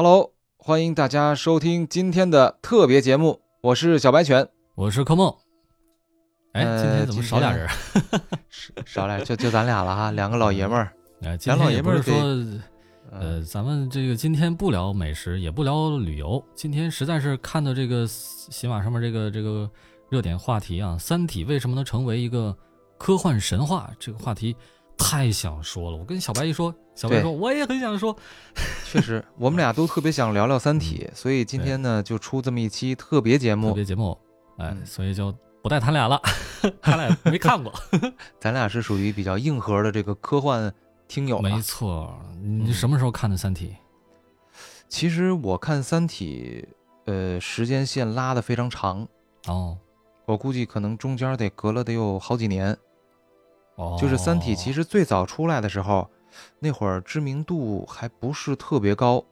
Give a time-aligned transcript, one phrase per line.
[0.00, 5.34] Hello，欢迎大家收听今天的特别节目，我是小白犬，我是柯梦。
[6.52, 7.68] 哎，呃今天怎么少俩人？
[8.86, 10.92] 少俩就就咱俩了哈， 两个老爷们儿。
[11.22, 12.60] 哎，今咱老天也不是爷们儿说，
[13.10, 19.68] 呃，呃，咱们这个今天不聊美食，也不聊旅游，今天实在是看到这个喜马上面这个这个
[20.10, 22.56] 热点话题啊，《三体》为什么能成为一个
[22.98, 23.90] 科幻神话？
[23.98, 24.54] 这个话题
[24.98, 25.96] 太想说了。
[25.96, 28.14] 我跟小白一说，小白说我也很想说。
[28.90, 33.74] 确实，我们俩都特别想聊聊《三体》，所以今天呢就出这么一期特别节目特目。
[33.74, 34.18] 别节目，
[34.58, 36.20] 哎，嗯所以就不带他俩了，
[36.82, 37.72] 他俩没看过。
[38.40, 40.72] 咱俩是属于比较硬核的这个科幻
[41.06, 41.60] 听友、没啊。
[41.60, 43.68] 错，你嗯什么时候看的《三体》？
[44.88, 46.66] 其实我看《三体》，
[47.12, 49.06] 呃，时间线拉的非常长，
[49.46, 49.78] 哦
[50.26, 52.76] 我估计可能中间得隔了得有好几年。
[53.78, 56.10] 哦，就是《三体》其实最早出来的时候，
[56.58, 59.24] 那会儿知名度还不是特别高，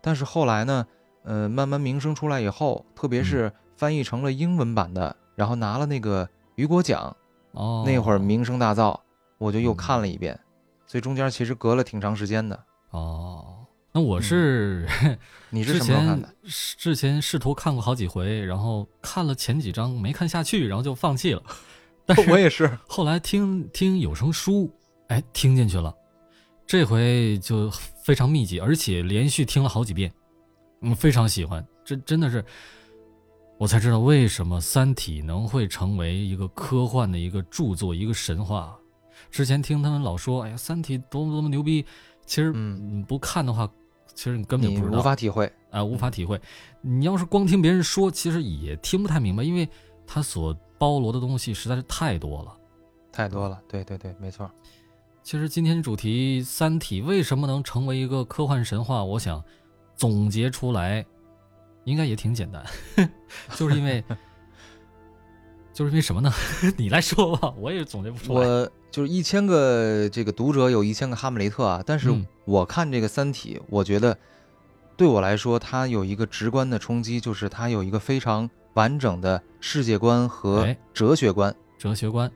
[0.00, 0.86] 但是后来呢，
[1.22, 7.14] 呃，慢慢名声出来以后，特别是翻译成了英文版的，然后拿了那个雨果奖，
[7.52, 8.98] 哦那会儿名声大噪，
[9.36, 10.38] 我就又嗯看了一遍，
[10.86, 12.58] 所以中间其实隔了挺长时间的。
[12.90, 14.88] 哦，那我是、
[15.50, 16.28] 你是之前什么时候看的？
[16.44, 21.42] 是之前试图看过好几回，然后看了前几章没看下去，然后就放弃了。
[22.14, 24.70] 但是 我也是，后来听听有声书，
[25.08, 25.94] 哎，听进去了，
[26.66, 27.70] 这回就
[28.04, 30.12] 非常密集，而且连续听了好几遍，
[30.80, 31.64] 嗯，非常喜欢。
[31.84, 32.44] 这真的是，
[33.58, 38.76] 我才知道为什么《三体》能会成为一个科幻的一个著作，一个神话。
[39.30, 41.84] 之前听他们老说，哎呀，《三体》多么多么牛逼，
[42.26, 42.52] 其实
[43.06, 43.70] 不看的话，
[44.14, 45.52] 其实你根本就不知道，无法体会。
[45.70, 46.40] 啊、无法体会。
[46.80, 49.68] 你要是光听别人说，其实也听不太明白，因为
[50.06, 52.56] 他所包罗的东西实在是太多了。
[53.12, 54.50] 太多了，对对对，没错。
[55.22, 59.04] 其实今天主题《三体》为什么能成为一个科幻神话？
[59.04, 59.44] 我想
[59.94, 61.04] 总结出来，
[61.84, 62.64] 应该也挺简单，
[63.54, 64.02] 就是因为，
[65.74, 66.32] 就是因为什么呢？
[66.78, 68.48] 你来说吧，我也总结不出来。
[68.48, 74.16] 我就是一千个这个读者有一千个哈姆雷特啊，但是嗯我看这个《三体》，我觉得
[75.00, 81.56] 对我来说，它有一个直观的冲击，就是它有一个非常完整的世界观和哎哲学观。
[81.78, 82.30] 哲学观，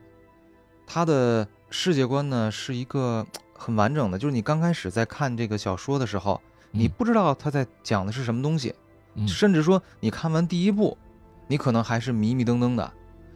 [0.87, 3.23] 它的世界观呢是一个
[3.55, 8.73] 很完整的，就是你刚开始在看这个小说的时候，你嗯不知道他在讲的是什么东西，
[9.13, 10.97] 嗯甚至说你看完第一部，
[11.45, 12.91] 你可能还是迷迷瞪瞪的，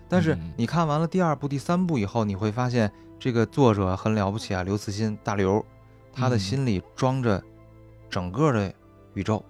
[0.08, 0.52] 但是嗯。
[0.58, 5.64] 你看完了第二部、第三部以后，你会发现这个作者很了不起啊，刘慈欣大刘，
[6.12, 6.40] 他的嗯。
[6.40, 7.44] 心里装着
[8.10, 8.74] 整个的
[9.20, 9.44] 宇宙。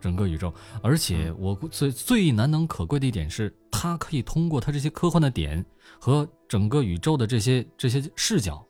[0.00, 0.52] 整个宇宙，
[0.82, 5.64] 而且嗯我最最难能可贵的一点是，它可以通过它这些科幻的点
[6.00, 8.66] 和整个宇宙的这些这些视角，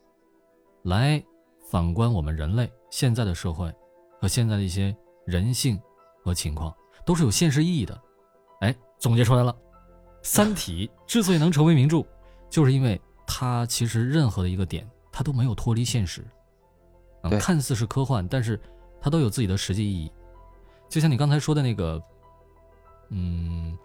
[0.83, 1.23] 来
[1.71, 3.73] 反观我们人类现在的社会
[4.21, 4.95] 和现在的一些
[5.25, 5.81] 人性
[6.23, 6.71] 和情况，
[7.03, 7.99] 都是有现实意义的。
[8.61, 9.51] 哎，总结出来了，
[10.21, 12.05] 《三体》之所以能成为名著，
[12.47, 16.23] 就是因为它其实任何的一个点，它都没有脱离现实。
[17.23, 18.59] 嗯看似是科幻，但是
[19.01, 20.11] 它都有自己的实际意义。
[20.93, 21.99] 就像你刚才说的那个，
[23.09, 23.75] 嗯，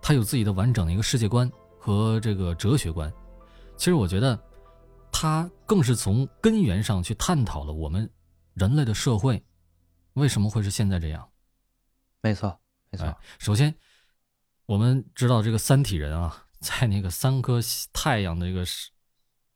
[0.00, 3.12] 他有自己的完整的一个世界观和这个哲学观。
[3.76, 4.42] 其实我觉得，
[5.12, 8.10] 他更是从根源上去探讨了我们
[8.54, 9.44] 人类的社会
[10.14, 11.28] 为什么会是现在这样。
[12.22, 12.58] 没错，
[12.90, 13.74] 没错，哎，首先，
[14.64, 17.60] 我们知道这个三体人啊，在那个三颗
[17.92, 18.88] 太阳的这个是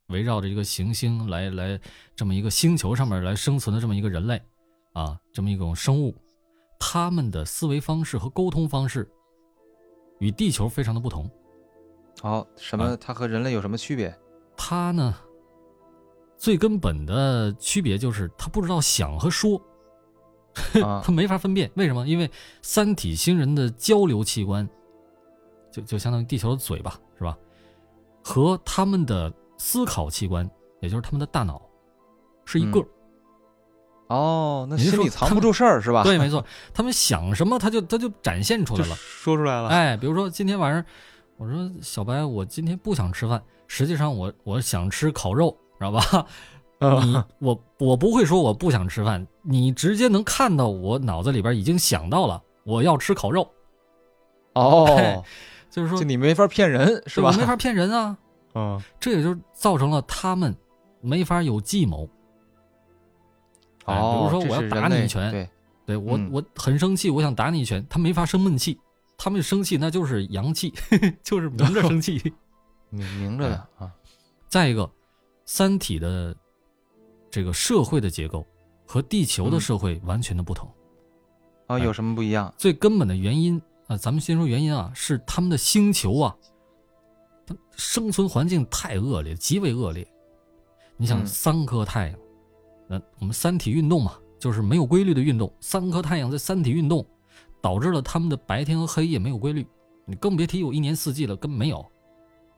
[0.08, 1.80] 围绕着一个行星来来
[2.14, 4.42] 这么一个星球上面来生存的这么一个人类
[4.92, 6.14] 啊，这么一种生物，
[6.84, 9.08] 他们的思维方式和沟通方式
[10.18, 11.30] 与地球非常的不同。
[12.20, 12.84] 好，什么？
[12.84, 14.12] 啊它和人类有什么区别？
[14.56, 15.14] 它呢，
[16.36, 19.62] 最根本的区别就是它不知道想和说。
[21.04, 22.04] 它没法分辨，为什么？
[22.06, 22.28] 因为
[22.62, 24.68] 三体星人的交流器官，
[25.70, 27.38] 就就相当于地球的嘴巴，是吧？
[28.24, 30.50] 和他们的思考器官，
[30.80, 31.62] 也就是他们的大脑，
[32.44, 32.86] 是一个儿。
[34.12, 36.02] 哦，那你心里藏不住事儿是吧？
[36.02, 38.94] 对，没错，他们想什么，他就他就展现出来了。
[38.96, 39.68] 说出来了。
[39.68, 40.84] 哎，比如说今天晚上，
[41.36, 46.26] 我说小白，我今天不想吃饭，实际上我我想吃烤肉，知道吧？
[47.04, 53.48] 你我我不会说我不想吃饭，你直接能看到我脑子里边已经想到了我要吃烤肉，
[54.54, 55.24] 哦，
[55.70, 57.30] 就是说就你没法骗人是吧？
[57.30, 58.18] 对我没法骗人啊，
[58.56, 60.52] 嗯，这也就造成了他们
[61.00, 62.08] 没法有计谋。
[63.86, 65.48] 哎比如哦，说我要打你一拳对，
[65.86, 68.78] 对我、嗯我很生气，我想打你一拳，他没法生闷气，
[69.16, 70.72] 他们生气那就是阳气，
[71.22, 72.32] 就是明着生气。
[72.90, 73.90] 明明着的啊。
[74.48, 74.82] 再一个，
[75.46, 76.36] 《三体》的
[77.30, 78.46] 这个社会的结构
[78.86, 80.70] 和地球的嗯社会完全的不同。
[81.66, 82.52] 啊，有什么不一样？
[82.58, 86.36] 最根本的原因啊，咱们先说原因啊，是他们的星球啊，
[87.46, 90.06] 它生存环境太恶劣，极为恶劣。
[90.98, 92.18] 你想，嗯三颗太阳，
[92.92, 97.06] 那我们三体运动嘛，就是没有规律的运动，三颗太阳在三体运动，
[97.62, 99.66] 导致了他们的白天和黑夜没有规律，
[100.04, 101.78] 你更别提有一年四季了，根本没有。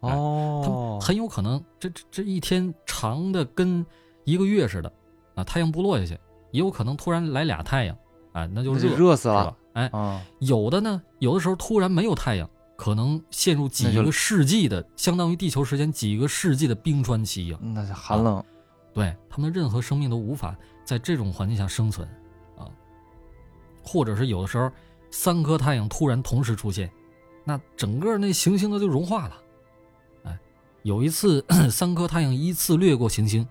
[0.01, 3.87] 哦他哦们，很有可能这这这一天长的跟
[4.25, 4.93] 一个月似的
[5.37, 6.19] 啊，太阳不落下去，
[6.51, 7.97] 也有可能突然来俩太阳
[8.33, 9.57] 啊，那就热热死了。
[9.75, 17.61] 哎，啊，有的呢，有的时候突然没有太阳，可能陷入几个世纪的，相当于地球时间几个世纪的冰川期啊。
[17.63, 18.45] 那就寒冷。
[18.95, 22.09] 对他们任何生命都无法在这种环境下生存
[22.57, 22.71] 啊，
[23.83, 24.71] 或者是有的时候
[25.11, 26.89] 三颗太阳突然同时出现，
[27.43, 29.43] 那整个那行星它就融化了。
[30.23, 30.39] 哎，
[30.83, 33.47] 有一次 三颗太阳依次掠过行星，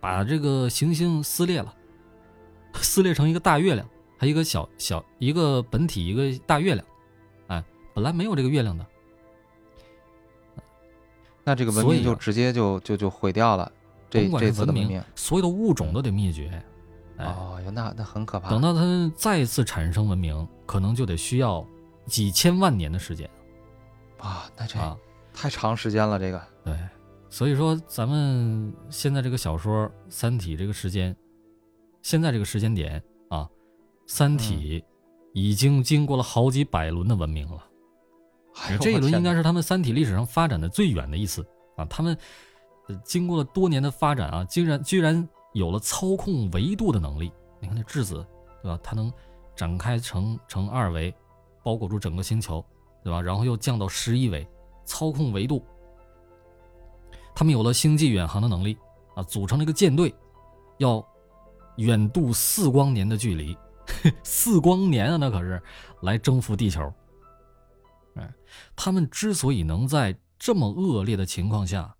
[0.00, 1.74] 把这个行星撕裂了，
[2.80, 3.88] 撕裂成一个大月亮，
[4.18, 6.86] 还有一个小小一个本体一个大月亮。
[7.46, 8.86] 哎，本来没有这个月亮的，
[11.42, 13.72] 那这个文明就直接就就就毁掉了。
[14.10, 16.48] 这甭管这是文明所有的物种都得灭绝。
[17.16, 18.48] 哎，哦，那那很可怕。
[18.48, 21.66] 等到它们再次产生文明，可能就得需要
[22.06, 23.28] 几千万年的时间
[24.18, 24.96] 啊，那这啊。
[25.34, 26.42] 太长时间了，这个。
[26.64, 26.76] 对，
[27.28, 31.14] 所以说咱们现在这个小说《三体》这个时间，
[32.02, 33.40] 现在这个时间点啊，
[34.06, 34.80] 《三体》
[35.34, 37.64] 已经经过了好几百轮的文明了。
[38.80, 41.46] 这一轮应该是他们三体历史上发展的最远的一次
[41.76, 41.84] 啊！
[41.84, 42.18] 他们呃
[43.04, 47.32] 经过了多年的发展啊，竟然居然有了操控维度的能力。
[47.60, 48.24] 你看那质子，
[48.62, 48.78] 对吧？
[48.82, 49.12] 它能
[49.56, 51.14] 展开成成二维，
[51.62, 52.64] 包裹住整个星球，
[53.02, 53.20] 对吧？
[53.20, 54.46] 然后又降到十一维，
[54.84, 55.64] 操控维度。
[57.34, 58.76] 他们有了星际远航的能力
[59.14, 60.14] 啊，组成了一个舰队，
[60.78, 61.04] 要
[61.76, 63.56] 远渡四光年的距离，
[64.24, 65.62] 四光年啊，那可是
[66.02, 66.92] 来征服地球。
[68.14, 68.32] 哎，
[68.74, 71.94] 他们之所以能在这么恶劣的情况下，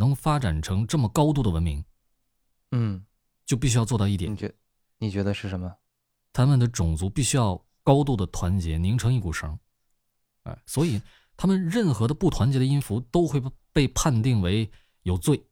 [0.00, 1.84] 能发展成这么高度的文明，
[2.70, 3.04] 嗯，
[3.44, 4.54] 就必须要做到一点你，觉
[4.96, 5.70] 你觉得是什么？
[6.32, 9.58] 他们的种族必须要高度的团结，拧成一股绳。
[10.44, 11.02] 哎，所以
[11.36, 13.42] 他们任何的不团结的音符都会
[13.74, 14.70] 被判定为
[15.02, 15.44] 有罪，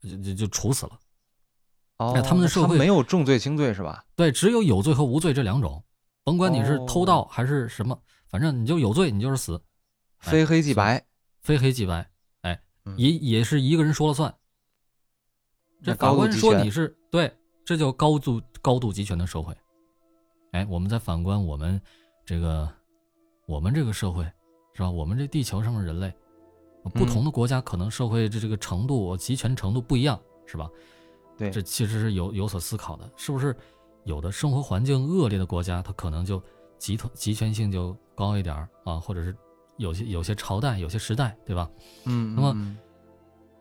[0.00, 1.00] 就就就处死了。
[1.96, 4.04] 哦，哎他们的社会没有重罪轻罪是吧？
[4.14, 5.82] 对，只有有罪和无罪这两种，
[6.22, 9.60] 甭管你是偷盗还是什么，反正你就有罪，你就是死，
[10.18, 11.04] 哎非黑即白。
[11.40, 12.08] 非黑即白。
[12.96, 14.34] 也也是一个人说了算。
[15.82, 17.32] 这法官说你是对，
[17.64, 19.56] 这叫高度高度集权的社会。
[20.52, 21.80] 哎，我们再反观我们
[22.24, 22.68] 这个
[23.46, 24.24] 我们这个社会，
[24.72, 24.90] 是吧？
[24.90, 26.12] 我们这地球上的人类，
[26.94, 30.68] 不同的国家可能社会这这个程度集权程度不一样，是吧？
[31.36, 33.54] 对，这其实是有有所思考的，是不是？
[34.04, 36.42] 有的生活环境恶劣的国家，它可能就
[36.78, 39.36] 集团集权性就高一点儿啊，或者是
[39.78, 41.68] 有些有些朝代、有些时代，对吧？
[42.04, 42.76] 嗯，那么嗯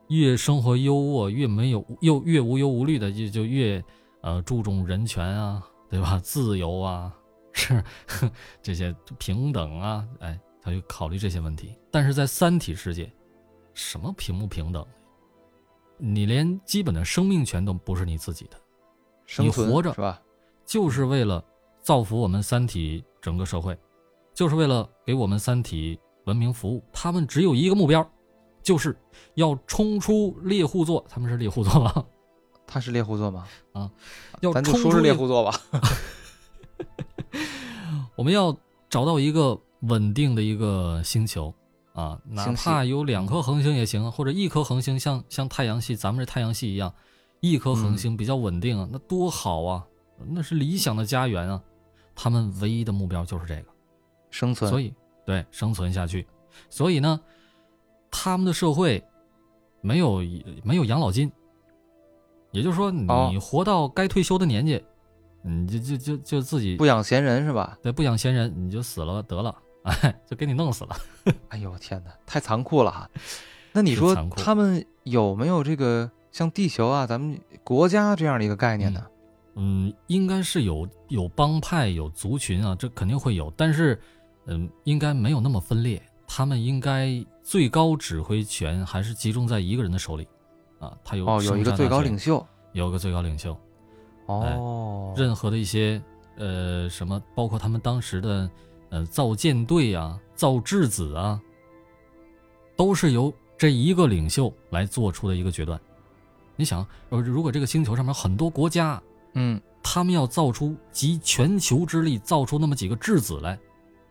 [0.09, 3.83] 越生活优渥，越没有又越无忧无虑的，就就越
[4.21, 6.19] 呃注重人权啊，对吧？
[6.23, 7.13] 自由啊，
[7.53, 7.83] 是
[8.61, 11.77] 这些平等啊，哎，他就考虑这些问题。
[11.91, 13.11] 但是在三体世界，
[13.73, 14.85] 什么平不平等？
[15.97, 18.57] 你连基本的生命权都不是你自己的，
[19.43, 20.21] 你活着是吧？
[20.65, 21.43] 就是为了
[21.81, 23.77] 造福我们三体整个社会，
[24.33, 26.83] 就是为了给我们三体文明服务。
[26.93, 28.07] 他们只有一个目标，
[28.61, 28.95] 就是
[29.33, 31.03] 要冲出猎户座。
[31.09, 32.05] 他们是猎户座吧？
[32.67, 33.47] 他是猎户座吗？
[33.73, 33.89] 啊，
[34.41, 35.59] 要咱就说是猎冲出猎户座吧。
[38.15, 38.55] 我们要
[38.89, 41.53] 找到一个稳定的一个星球
[41.93, 46.93] 啊，哪怕有两颗恒星也行，或者一颗恒星，像像太阳系，咱们这太阳系一样，
[47.39, 49.85] 一颗恒星比较稳定啊，那多好啊，
[50.29, 51.63] 那是理想的家园啊。
[52.15, 53.65] 他们唯一的目标就是这个。
[54.29, 54.93] 生存，所以
[55.27, 56.25] 对生存下去，
[56.69, 57.19] 所以呢，
[58.09, 59.03] 他们的社会
[59.81, 60.23] 没有
[60.63, 61.29] 没有养老金，
[62.51, 64.81] 也就是说，哦你活到该退休的年纪，
[65.41, 67.77] 你就就就就自己不养闲人是吧？
[67.81, 69.53] 对不养闲人，你就死了得了，
[69.83, 70.95] 哎，就给你弄死了。
[71.49, 73.09] 哎呦天哪，太残酷了哈！
[73.73, 79.05] 那你说他们有没有这个像地球啊，咱们国家这样的一个概念呢？
[79.55, 83.99] 嗯，应该是有有帮派有族群啊，这肯定会有，但是
[84.47, 86.01] 嗯，应该没有那么分裂。
[86.25, 90.27] 他们应该最高指挥权还是集中在一个人的手里
[90.79, 92.37] 啊，他有哦，有一个最高领袖。
[92.39, 92.47] 袖。
[92.73, 93.57] 有个最高领袖，
[94.27, 95.99] 哦，任何的一些
[96.35, 98.47] 呃什么，包括他们当时的
[98.89, 101.41] 呃造舰队啊、造质子啊，
[102.75, 105.79] 都是由这一个领袖来做出的一个决断。
[106.55, 109.01] 你想，呃，如果这个星球上面很多国家，
[109.33, 113.57] 嗯，他们要造出集全球之力造出那么几个质子来，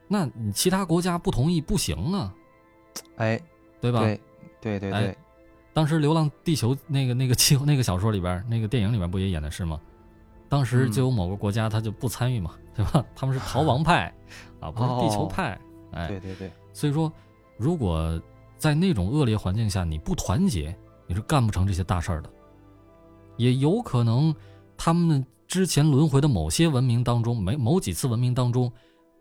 [0.09, 2.35] 那你其他国家不同意不行啊，
[3.17, 3.41] 哎，
[3.81, 4.01] 对吧？
[4.01, 4.21] 对
[4.61, 5.17] 对对对哎，
[5.73, 9.81] 当时《流浪地球》那个 那个气那个小说里边，那个电影里边不也演的是吗？
[10.49, 13.05] 当时就有某个国家他就不参与嘛，对吧？
[13.15, 14.15] 他们是逃亡派
[14.61, 15.59] 啊，不是地球派。
[15.93, 17.13] 哎，对对对，所以说，
[17.57, 18.21] 如果
[18.59, 22.31] 在那种恶劣环境下你不团结，你是干不成这些大事儿的。
[23.37, 24.35] 也有可能
[24.77, 28.71] 他们之前轮回的某些文明当中，没某几次文明当中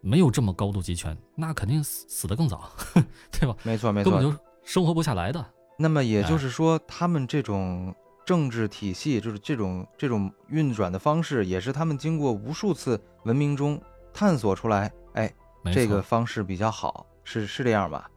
[0.05, 2.69] 没有这么高度集权，那肯定死死的更早，
[3.33, 3.57] 对吧？
[3.63, 5.43] 没错没错，根本就生活不下来的。
[5.79, 7.93] 那么也就哎是说，他们这种
[8.23, 13.81] 政治体系，就是这种这种运转的方式，也是他们经过无数次文明中
[14.13, 15.33] 探索出来，哎，
[15.73, 18.07] 这个方式比较好，是是这样吧？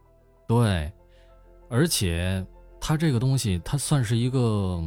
[0.47, 0.93] 对，
[1.69, 2.45] 而且
[2.79, 4.79] 它这个东西，它算是一个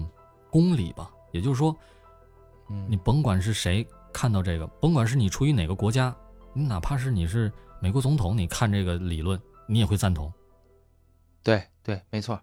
[0.50, 1.76] 公理吧，也就是说，
[2.70, 6.14] 嗯，你甭管是谁看到这个，甭管是你出于哪个国家，
[6.54, 10.32] 你哪怕是你是美国总统，你看这个理论，你也会赞同。
[11.42, 12.40] 对对，没错，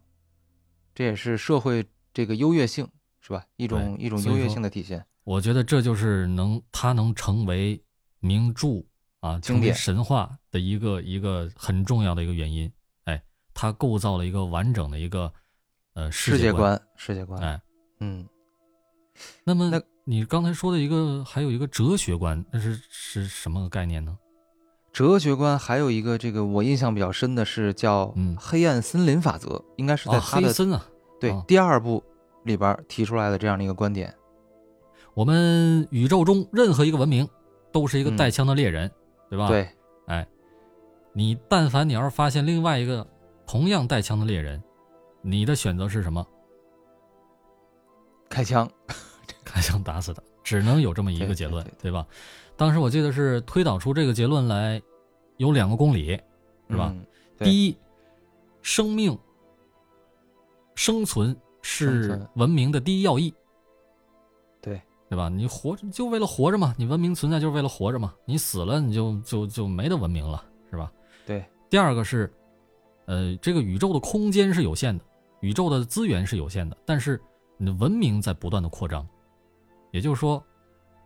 [0.94, 2.88] 这也是社会这个优越性，
[3.20, 3.46] 是吧？
[3.56, 5.06] 一种一种优越性的体现。
[5.24, 7.82] 我觉得这就是能它能成为
[8.20, 8.84] 名著
[9.20, 12.72] 啊，成为经典神话的一个一个很重要的一个原因。
[13.06, 13.22] 哎，
[13.54, 15.32] 它构造了一个完整的一个
[15.94, 16.52] 呃世界。
[16.52, 17.62] 观，世界观，哎，
[18.00, 18.28] 嗯，
[19.44, 24.18] 那么那你刚才说的一个还有一个哲学观，那是是什么概念呢？
[24.92, 30.90] 哲学观还有一个这个我印象比较深的是叫嗯黑暗森林法则，应该是在啊，他的、黑森啊，啊
[31.20, 32.04] 对第二部
[32.44, 34.12] 里边提出来的这样的一个观点。
[35.14, 37.30] 我们宇宙中任何一个文明
[37.72, 38.90] 都是一个嗯带枪的猎人，
[39.30, 39.70] 对吧？，对，
[40.08, 40.28] 哎，
[41.14, 43.06] 你但凡你要是发现另外一个
[43.46, 44.60] 同样带枪的猎人，
[45.22, 46.26] 你的选择是什么？
[48.28, 48.68] 开枪，
[49.44, 52.06] 开枪打死他，只能有这么一个结论，对对吧？
[52.56, 54.82] 当时我记得是推导出这个结论来，
[55.38, 56.20] 有两个公理，
[56.70, 56.94] 是吧？
[56.94, 57.06] 嗯？
[57.40, 57.78] 第一，
[58.62, 59.18] 生命
[60.76, 63.34] 生存是文明的第一要义，
[64.62, 65.30] 对，对吧？
[65.30, 70.92] 你活着就为了活着嘛，你文明存在就是为了活着嘛，你死了你就就就没得文明了，是吧？
[71.26, 72.32] 对，第二个是，
[73.06, 75.04] 呃，这个宇宙的空间是有限的，
[75.40, 77.22] 宇宙的资源是有限的，但是
[77.56, 79.08] 你的文明在不断的扩张，
[79.92, 80.44] 也就是说，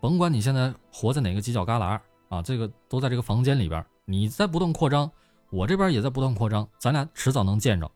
[0.01, 1.99] 甭管你现在活在哪个犄角旮旯
[2.29, 5.09] 啊，这个都在这个房间里边，你在不断扩张，
[5.49, 7.89] 我这边也在不断扩张，咱俩迟早能见着，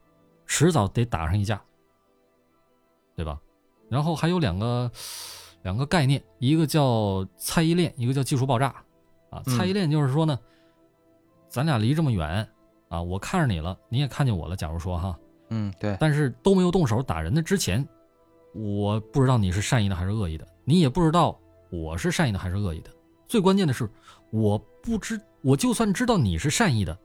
[0.46, 1.62] 迟早得打上一架，
[3.16, 3.40] 对吧？
[3.90, 4.92] 然后还有两个
[5.64, 8.68] 两个概念，一个叫猜疑链，一个叫技术爆炸。
[9.30, 10.40] 啊，嗯猜疑链就是说呢，
[11.50, 12.48] 咱俩离这么远
[12.88, 14.56] 啊，我看着你了，你也看见我了。
[14.56, 17.86] 假如说哈，嗯，对，但是都没有动手打人的之前，
[18.54, 22.90] 我不知道你是善意的还是恶意的，你也不知道我是善意的还是恶意的。
[23.26, 23.90] 最关键的是，
[24.32, 26.98] 我不知，我就算知道你是善意的，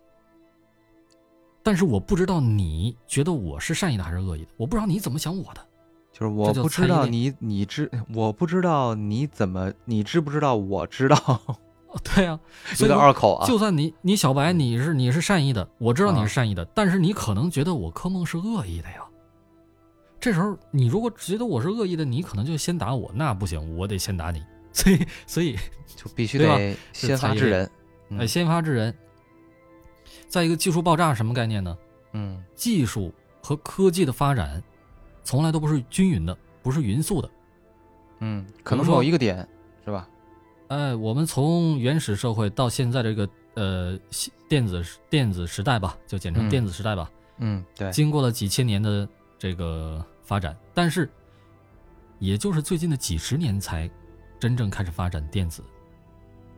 [1.63, 5.65] 但是我不知道你觉得我是善意的还是恶意的，我不知道你怎么想我的。
[6.13, 11.17] 就是我不知道你你知，我不知道你怎么，你知不知道我知道，
[11.87, 12.41] 哦对啊，
[12.81, 13.47] 有点拗口啊。
[13.47, 19.05] 就算你你小白你是你是善意的，我知道你啊是善意的，但是你可能觉得我柯梦是恶意的呀。
[20.23, 24.41] 这时候你如果觉得我是恶意的，你可能就先打我，那不行，我得先打你。
[24.73, 25.57] 所以所以
[25.97, 27.69] 就必须得先发制人。
[28.09, 28.95] 嗯呃，先发制人。
[30.29, 31.77] 再一个，技术爆炸什么概念呢？
[32.13, 33.13] 嗯技术
[33.43, 34.63] 和科技的发展，
[35.25, 37.29] 从来都不是均匀的，不是匀速的。
[38.21, 39.37] 嗯，可能说某一个点
[39.85, 40.09] 是吧？
[40.69, 43.99] 哎，我们从原始社会到现在这个呃
[44.49, 51.11] 电子电子时代吧，就简称嗯电子时代吧，嗯，对，经过了几千年的这个发展，但是
[52.19, 53.91] 也就是最近的几十年才
[54.39, 55.63] 真正开始发展电子，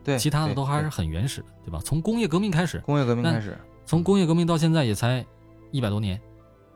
[0.03, 1.79] 对，其他的都还是很原始的，对吧？
[1.83, 5.25] 从工业革命开始，工业革命开始，从工业革命到现在也才
[5.71, 6.19] 一百多年，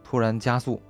[0.03, 0.81] 突然加速。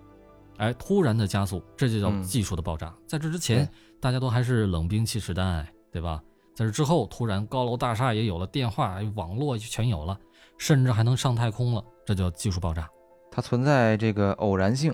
[0.58, 2.94] 哎，突然的加速，这就叫嗯技术的爆炸。
[3.08, 3.65] 在这之前，
[4.01, 6.22] 大家都还是冷兵器时代，对吧？
[6.53, 10.20] 在这之后，突然高楼大厦也有了，电话、网络全有了，
[10.58, 12.89] 甚至还能上太空了，这叫技术爆炸。
[13.32, 14.94] 它存在这个偶然性。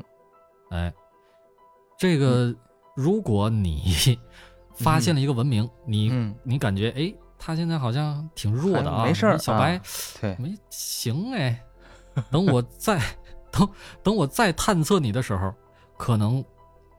[0.69, 0.93] 哎，
[1.97, 2.57] 这个嗯。
[2.95, 4.17] 如果你
[4.73, 9.81] 发现了一个文明，你嗯，你感觉哎，他现在好像挺弱的啊，没事儿小白、啊
[10.21, 11.61] 对，没行哎，
[12.31, 12.97] 等我再
[13.51, 13.67] 等
[14.01, 15.53] 等我再探测你的时候，
[15.97, 16.41] 可能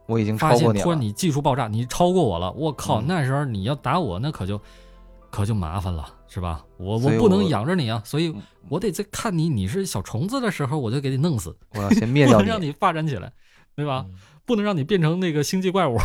[0.06, 0.54] 我已经发。
[0.54, 3.06] 现突然你技术爆炸，你超过我了，我靠，嗯。
[3.08, 4.61] 那时候你要打我，那可就
[5.30, 6.62] 可就麻烦了，是吧？
[6.76, 8.42] 我我不能养着你啊，所以嗯。
[8.68, 13.32] 我得在看你你是小虫子的时候，我就给你弄死，我要先灭掉 不能让你发展起来，
[13.76, 14.04] 对吧？
[14.09, 14.14] 嗯
[14.47, 15.99] 不能让你变成那个星际怪物，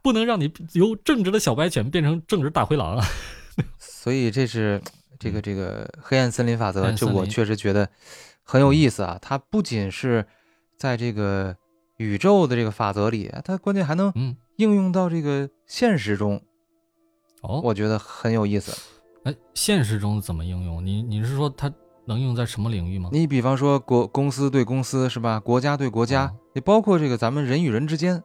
[0.00, 3.04] 不能让你由正直的小白犬变成正直大灰狼啊。
[3.78, 4.80] 所以这是
[5.18, 7.86] 这个这个黑暗森林法则，就我确实觉得
[8.42, 9.18] 很有意思啊。
[9.20, 10.26] 它不仅是
[10.78, 11.54] 在这个
[11.98, 16.42] 宇宙的这个法则里，它关键还能嗯，应用到这个现实中，
[17.42, 18.74] 哦，我觉得很有意思。
[19.24, 20.82] 哎，现实中怎么应用？
[20.82, 21.70] 你你是说它
[22.10, 23.08] 能用在什么领域吗？
[23.12, 25.38] 你比方说国公司对公司是吧？
[25.38, 28.20] 国家对国家哦，也包括这个咱们人与人之间，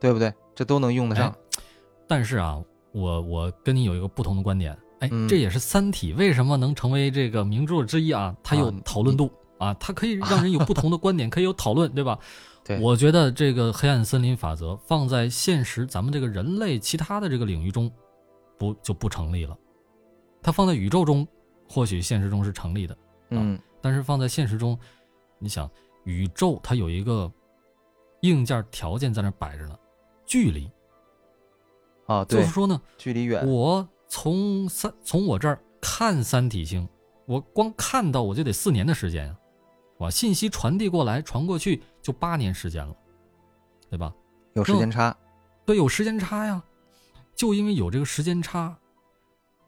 [0.00, 0.32] 对不对？
[0.54, 1.62] 这都能用得上哎。
[2.08, 2.58] 但是啊，
[2.92, 8.34] 我我跟你有一个不同的观点，哎，嗯这也是《三体》为什么能成为这个名著之一啊？
[8.42, 12.18] 它有啊讨论度啊，它可以让人有不同的观点， 可以有讨论，对吧？
[12.64, 17.92] 对，我觉得这个黑暗森林法则放在现实咱们这个人类其他的这个领域中，
[18.58, 19.54] 不就不成立了。
[20.42, 21.26] 它放在宇宙中，
[21.68, 22.96] 或许现实中是成立的，
[23.30, 24.78] 嗯但是放在现实中，
[25.38, 25.70] 你想，
[26.04, 27.30] 宇宙它有一个
[28.22, 29.78] 硬件条件在那摆着呢，
[30.24, 30.70] 距离。
[32.06, 36.86] 啊，对就是，说呢，距离远，我从三从我这儿看三体星，
[37.26, 39.38] 我光看到我就得四年的时间啊，
[39.98, 42.94] 哇，信息传递过来传过去就八年时间了，
[43.88, 44.14] 对吧？
[44.52, 45.16] 有时间差。
[45.64, 46.62] 对，有时间差呀，
[47.34, 48.76] 就因为有这个时间差，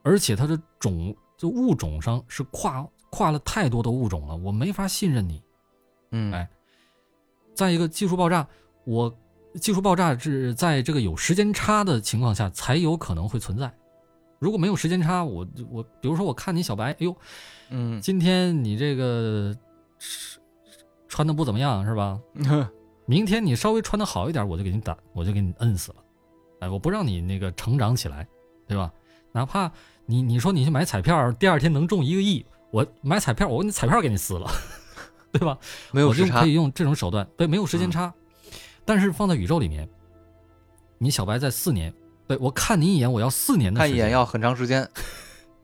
[0.02, 5.42] 而且它的种就物种上是跨跨了太多的物种了，我没法信任你。
[6.10, 6.48] 嗯，哎
[7.54, 8.46] 再一个，技术爆炸，
[8.84, 9.14] 我
[9.60, 13.72] 技术爆炸是在这个有时间差的情况下才有可能会存在。
[14.38, 17.16] 如果没有时间差，我我比如说我看你小白，哎呦，
[17.70, 19.56] 嗯今天你这个
[19.98, 20.38] 是
[21.08, 22.20] 穿的不怎么样是吧？
[23.06, 25.96] 明天你稍微穿的好一点，我就给你打，我就给你摁死了。
[26.60, 28.28] 哎，我不让你那个成长起来，
[28.66, 28.92] 对吧？
[29.32, 29.72] 哪怕
[30.06, 34.48] 你你说你去买彩票，第二天能中一个亿，我买彩票，我你彩票给你撕了，
[35.32, 35.58] 对吧？
[35.92, 36.54] 没有时差我就可以。
[36.54, 38.12] 用这种手段，对，没有时间差。
[38.84, 39.88] 但是放在宇宙里面，
[40.98, 41.92] 你小白在四年，
[42.28, 43.90] 对我看你一眼，我要四年的时间。
[43.90, 44.88] 看一眼要很长时间。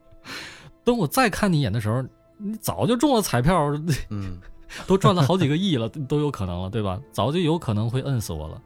[0.83, 2.03] 等我再看你一眼的时候，
[2.37, 3.71] 你早就中了彩票，
[4.11, 4.37] 嗯，
[4.85, 6.99] 都赚了好几个亿了，都有可能了，对吧？
[7.13, 8.61] 早就有可能会摁死我了。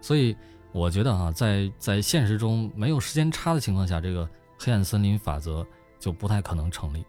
[0.00, 0.36] 所以
[0.70, 5.66] 我觉得啊，在在现实中没有时间差的情况下，这个黑暗森林法则
[5.98, 7.04] 就不太可能成立。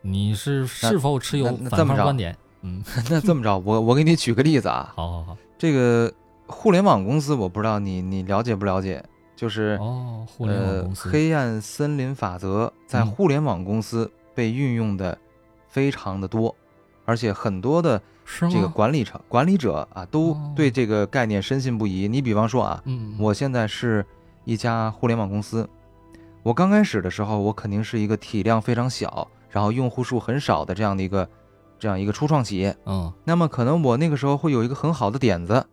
[0.00, 2.36] 你是是否持有反那那这么着方观点？
[2.62, 5.36] 嗯， 那这么着，我我给你举个例子啊，好好好。
[5.58, 6.12] 这个
[6.46, 9.04] 互联网公司，我不知道你你了解不了解，
[9.36, 15.16] 就是哦，互联网公司，呃、黑暗森林法则在嗯互联网公司被运用的
[15.68, 16.54] 非常的多，
[17.04, 18.48] 而且很多的是？
[18.50, 22.08] 这个管理者管理者啊，都哦对这个概念深信不疑。
[22.08, 24.04] 你比方说啊，嗯，我现在是
[24.44, 25.68] 一家互联网公司，
[26.42, 31.28] 我刚开始的时候，我肯定是一个体量非常小，然后用户数很少的这样的一个
[31.78, 32.76] 这样一个初创企业。
[32.86, 33.12] 嗯。
[33.24, 35.64] 那么可能我那个时候会有一个很好的点子，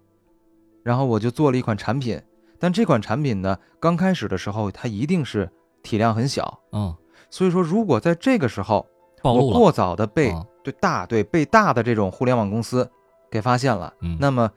[0.83, 2.21] 然后我就做了一款产品。
[2.59, 5.49] 但这款产品呢，刚开始的时候它一定是
[5.81, 6.93] 体量很小，嗯，
[7.29, 8.85] 所以说如果在这个时候
[9.23, 12.89] 我过早的被啊对大对被大的这种互联网公司
[13.31, 14.51] 给发现了，嗯，那么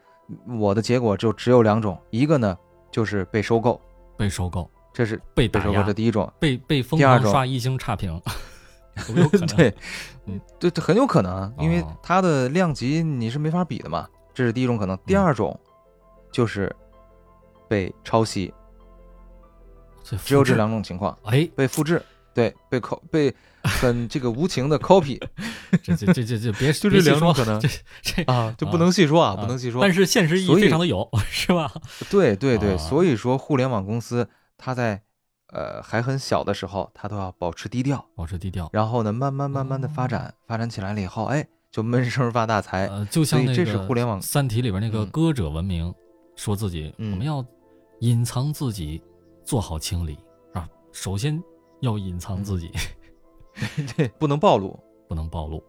[0.59, 2.59] 我的结果就只有两种，一个呢
[2.90, 3.81] 就是被收购，
[4.16, 8.11] 被收购，这是被打压被收购这，第一种，被被疯第二种狂刷一星差评，
[9.09, 9.46] 有有可能？
[9.57, 9.74] 对
[10.26, 14.96] 嗯，对，这很有可能，因为哦它的量级你是没法比的嘛，这是第一种可能。
[15.07, 15.59] 第嗯二种
[16.31, 16.74] 就是
[17.68, 18.52] 被抄袭，
[20.05, 20.55] 这只有这。
[20.55, 22.02] 两种情况，哎，被复制，
[22.35, 25.18] 对，被 co 被很这个无情的 copy
[25.83, 27.68] 这这这这这别 就这两种可能这
[28.02, 29.81] 这啊，就不能细说啊，啊不能细说。
[29.81, 31.72] 但是现实意义非常的有，是吧？
[32.11, 34.28] 对对对，啊所以说互联网公司
[34.64, 35.03] 它在
[35.48, 38.70] 呃还很小的时候，他都要保持低调，保持低调。
[38.72, 42.87] 然后呢，慢慢慢慢的发展，发展起来了以后，哎，就闷声发大财。
[42.87, 45.92] 呃，就像那个这是互联网《三体》里边那个嗯歌者文明，
[46.37, 47.44] 说自己嗯我们要
[47.98, 49.03] 隐藏自己，
[49.44, 50.16] 做好清理
[50.53, 50.68] 啊。
[50.92, 51.42] 首先
[51.81, 52.70] 要隐藏自己，
[53.96, 55.61] 对， 不能暴露，不能暴露。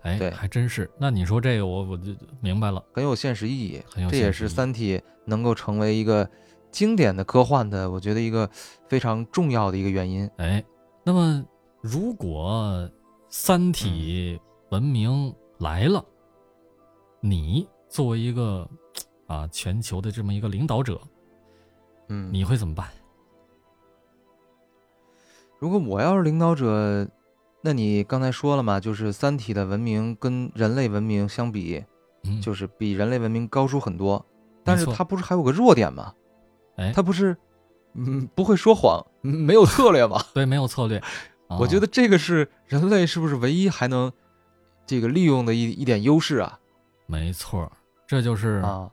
[0.00, 0.90] 哎，对还真是。
[0.98, 2.82] 那你说这个，我我就明白了。
[2.94, 3.82] 很有现实意义。
[3.92, 6.28] 很有这也是《现实意义三体》能够成为一个
[6.74, 8.50] 经典的科幻的，我觉得一个
[8.88, 10.28] 非常重要的一个原因。
[10.38, 10.62] 哎，
[11.04, 11.44] 那么
[11.80, 12.90] 如果
[13.28, 16.04] 三嗯体文明来了，
[17.20, 18.68] 你作为一个
[19.28, 21.00] 啊全球的这么一个领导者，
[22.08, 22.88] 嗯，你会怎么办？
[25.60, 27.08] 如果我要是领导者，
[27.62, 31.84] 那你刚才说了嘛，就是《三体》的文明跟人类文明相比，
[32.24, 34.26] 嗯，就是比人类文明高出很多。
[34.64, 36.12] 但是它不是还有个弱点吗？
[36.76, 37.36] 哎，他不是，
[37.94, 40.22] 嗯，不会说谎，嗯 没有策略吗？
[40.34, 41.02] 对，没有策略。
[41.48, 44.10] 我觉啊得这个是人类是不是唯一还能
[44.86, 46.58] 这个利用的一一点优势啊？
[47.06, 47.70] 没错，
[48.06, 48.90] 这就是啊，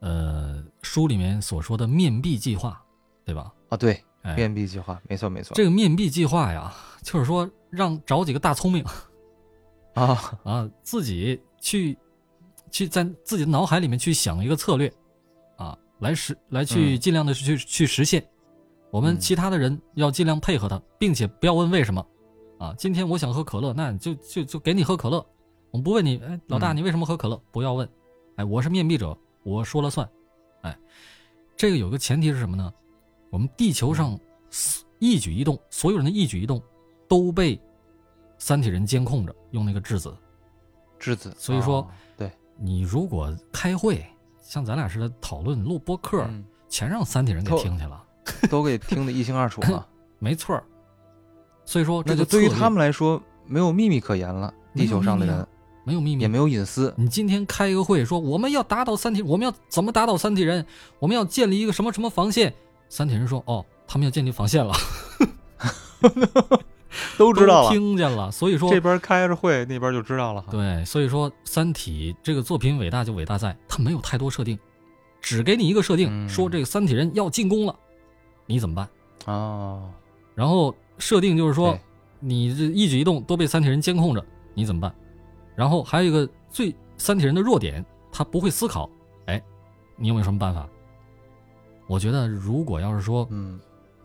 [0.00, 2.80] 呃书里面所说的面壁计划，
[3.24, 3.52] 对吧？
[3.70, 5.54] 啊，对，哎，面壁计划，没错没错。
[5.54, 8.84] 这个面壁计划呀，就是说让找几个大聪明
[9.94, 11.98] 啊 啊，自己去
[12.70, 14.94] 去在自己的脑海里面去想一个策略啊，
[16.00, 18.24] 来实来去嗯尽量的去去实现。
[18.90, 22.06] 我们嗯其他的人要尽量配合他，并且不要问为什么
[22.58, 22.74] 啊。
[22.78, 25.18] 今天我想喝可乐，那就就就给你喝可乐，
[25.70, 27.40] 我们不问你，哎，老大嗯你为什么喝可乐？
[27.50, 27.88] 不要问，
[28.36, 30.08] 哎，我是面壁者，我说了算，
[30.62, 30.78] 哎，
[31.56, 32.72] 这个有个前提是什么呢？
[33.30, 34.18] 我们地球上
[34.98, 36.62] 一举一动，所有人的一举一动
[37.06, 37.60] 都被
[38.38, 40.16] 三体人监控着，用那个质子。
[40.98, 44.02] 质子，所以说哦对，你如果开会，
[44.48, 48.02] 像咱俩似的讨论录播客，嗯全让三体人给听去了，
[48.48, 49.86] 都给听得一清二楚了。
[50.18, 50.64] 没错儿。
[51.66, 55.46] 所以说，那这就对于他们来说没有秘密可言了，地球上的人
[55.84, 56.94] 没有秘密，也没有隐私。
[56.96, 60.64] 你今天开一个会说我们要打倒三体，我们要怎么打倒三体人？
[60.98, 62.54] 我们要建立一个什么什么防线？
[62.88, 64.74] 三体人说哦，他们要建立防线了，
[67.18, 68.30] 都知道了，听见了。
[68.30, 70.44] 所以说这边开着会，那边就知道了。
[70.50, 74.58] 对，所以说《三体》这个作品伟大就伟大在它没有太多设定，
[75.20, 77.74] 只给你一个设定，嗯说这个三体人要进攻了，
[78.46, 78.88] 你怎么办？
[79.26, 79.90] 哦，
[80.34, 81.78] 然后设定就是说，
[82.20, 84.24] 你这一举一动都被三体人监控着，
[84.54, 84.94] 你怎么办？
[85.54, 88.88] 然后还有一个最三体人的弱点，他不会思考。
[89.26, 89.42] 哎，
[89.96, 90.66] 你有没有什么办法？
[91.86, 93.58] 我觉得如果要是说嗯，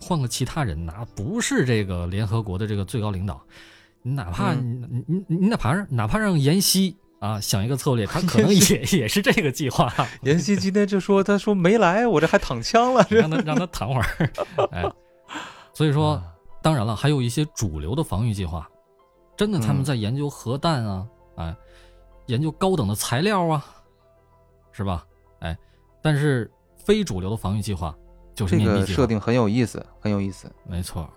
[0.03, 3.41] 换个其他人，哪不是这个联合国的这个最高领导，
[4.01, 9.91] 你哪怕嗯你你你你哪怕让哪怕让妍希啊想一个策略，他可能 也也是这个计划，
[10.23, 13.07] 妍希今天就说，他说没来，我这还躺枪了。
[13.09, 14.29] 让他让他躺会儿，
[14.71, 14.83] 哎，
[15.73, 16.11] 所以说。
[16.15, 16.29] 啊
[16.63, 18.65] 当然了，还有一些主流的防御计划，
[19.35, 21.53] 真的他们嗯在研究核弹啊，哎，
[22.27, 23.65] 研究高等的材料啊，
[24.71, 25.05] 是吧？
[25.39, 25.57] 哎，
[26.01, 27.93] 但是非主流的防御计划
[28.35, 28.87] 就是这面壁计划。
[28.87, 30.51] 个设定很有意思，很有意思。
[30.67, 31.09] 没错，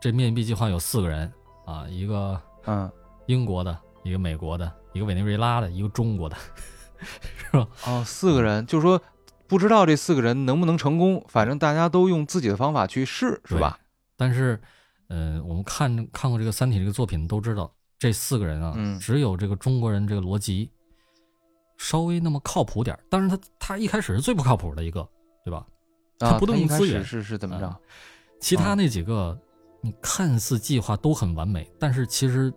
[0.00, 1.32] 这面壁计划有四个人
[1.64, 2.90] 啊，一个嗯，
[3.26, 6.36] 英国的，一个美国的，一个委内瑞拉的，一个中国的，
[7.00, 7.68] 是吧？
[7.86, 9.00] 哦，四个人，就是说
[9.46, 13.78] 不知道这四个人能不能成功，反正大家都用自己的方法去试，是吧？
[14.16, 14.60] 但是，
[15.08, 20.70] 呃，我们看看过这个《三体》这个作品，都知道这四个人啊，嗯只有这个中国人这个罗辑
[21.76, 25.06] 稍微那么靠谱点儿当然他他一开始是最不靠谱的一个，
[25.44, 25.66] 对吧？
[26.18, 27.76] 他啊，不动一用资源是是怎么啊着？
[28.40, 29.38] 其他那几个，
[29.80, 32.52] 你看似计划都很完美，但是其实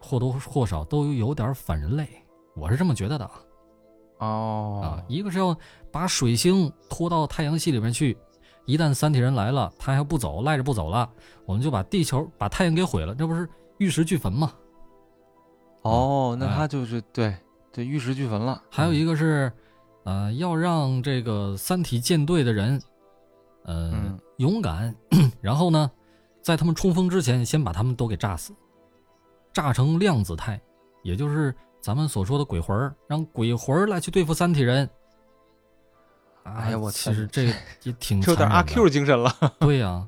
[0.00, 2.08] 或多或少都有点反人类，
[2.54, 3.32] 我是这么觉得的啊。
[4.18, 5.56] 哦啊，，一个是要
[5.90, 8.16] 把水星拖到太阳系里面去，
[8.64, 11.10] 一旦三体人来了，他还不走，赖着不走了，
[11.46, 13.48] 我们就把地球、把太阳给毁了，这不是
[13.78, 14.52] 玉石俱焚吗？
[15.82, 17.36] 哦，那哎他就是对
[17.72, 18.62] 对玉石俱焚了。
[18.70, 19.52] 还有一个是，
[20.04, 22.80] 呃，要让这个三体舰队的人，
[23.64, 24.94] 呃，嗯勇敢，
[25.40, 25.90] 然后呢，
[26.42, 28.54] 在他们冲锋之前，先把他们都给炸死，
[29.52, 30.60] 炸成量子态，
[31.02, 34.88] 也就是咱们所说的鬼魂儿，让鬼魂儿来去对付三体人。
[36.42, 37.44] 啊哎呀我其实这
[37.84, 39.34] 也挺这有点阿 Q 精神了。
[39.58, 40.06] 对呀、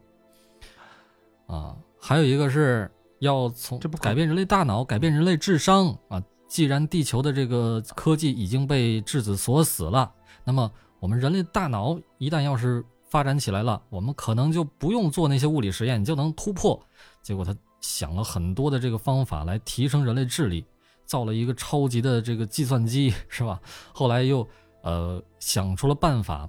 [1.46, 6.22] 啊，还有一个是要从这不改变人类大脑，改变人类智商啊。
[6.48, 10.12] 既然地球的这个科技已经被质子锁死了，
[10.44, 16.80] 那么我们人类大脑一旦要是发展起来了，我们可能就不用做那些物理实验，就能突破。
[17.22, 20.64] 结果他想了很多的这个方法来提升人类智力，
[21.04, 23.61] 造了一个超级的这个计算机，是吧？
[23.92, 24.46] 后来又
[24.82, 26.48] 呃想出了办法，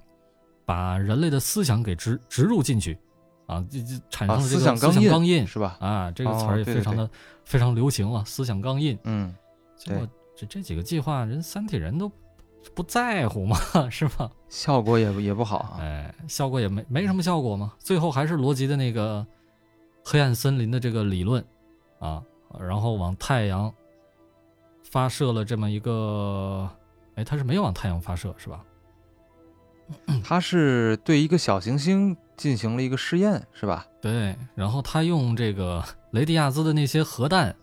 [0.64, 2.98] 把人类的思想给植植入进去，
[3.46, 5.76] 啊，就就产生啊，了这个思想钢印是吧？
[5.80, 7.08] 啊，这个词哦儿也非常的、
[7.44, 8.98] 非常流行啊，思想钢印。
[9.04, 9.34] 嗯，
[9.78, 12.10] 结果这这几个计划，人三体人都
[12.74, 13.56] 不在乎嘛，
[13.88, 14.30] 是吧？
[14.48, 15.78] 效果也不也不好啊。
[15.80, 17.72] 哎，效果也没没什么效果嘛。
[17.78, 19.26] 最后还是罗辑的那个
[20.04, 21.44] 黑暗森林的这个理论
[21.98, 22.22] 啊，
[22.58, 23.72] 然后往太阳
[24.82, 26.68] 发射了这么一个，
[27.14, 28.64] 哎，他是没有往太阳发射是吧？
[30.22, 33.86] 他是对一个小行星进行了一个试验，是吧？
[34.02, 37.56] 对，然后他用这个雷迪亚兹的那些核弹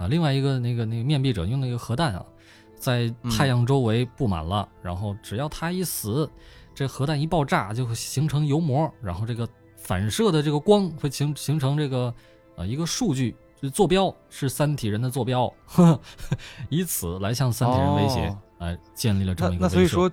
[0.00, 2.24] 啊，另外一个那个那个面壁者用那个核弹啊，
[2.74, 6.28] 在太阳周围布满了，然后只要他一死，
[6.74, 12.14] 这核弹一爆炸就会形成油膜，然后这个反射的这个光会形形成这个
[12.56, 16.00] 呃一个数据，就坐标是三体人的坐标，呵呵
[16.70, 20.10] 以此来向三体人威胁，哦哎，建立了这么一个所以说，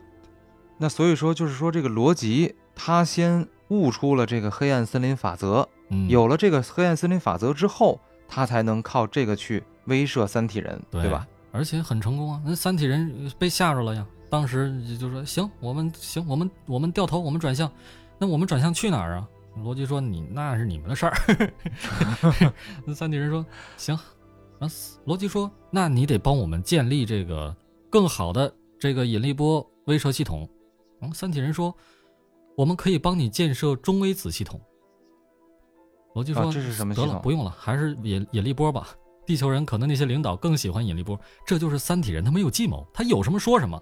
[0.78, 6.10] 那所以说就是说这个逻辑，他先悟出了这个黑暗森林法则，嗯。
[6.10, 11.27] 有了这个黑暗森林法则之后，他才能靠这个去威慑三体人，对吧？？
[11.51, 12.41] 而且很成功啊！
[12.45, 17.71] 那三体人被吓着了呀，当时就说行，我们行，我们我们掉头，我们转向。
[18.19, 19.27] 那我们转向去哪儿啊？
[19.63, 21.17] 罗辑说你那是你们的事儿。
[22.85, 23.43] 那三体人说
[23.77, 23.95] 行。
[24.59, 24.67] 啊，
[25.05, 27.55] 罗辑说那你得帮我们建立这个
[27.89, 30.47] 更好的这个引力波威慑系统。
[31.01, 31.75] 嗯，三体人说
[32.55, 34.61] 我们可以帮你建设中微子系统。
[36.17, 38.89] 罗辑说这是什么得了，不用了，还是引引力波吧。
[39.23, 43.80] 地球人可能那些领导更喜欢引力波，这就是三体人，他没有计谋，他有什么说什么。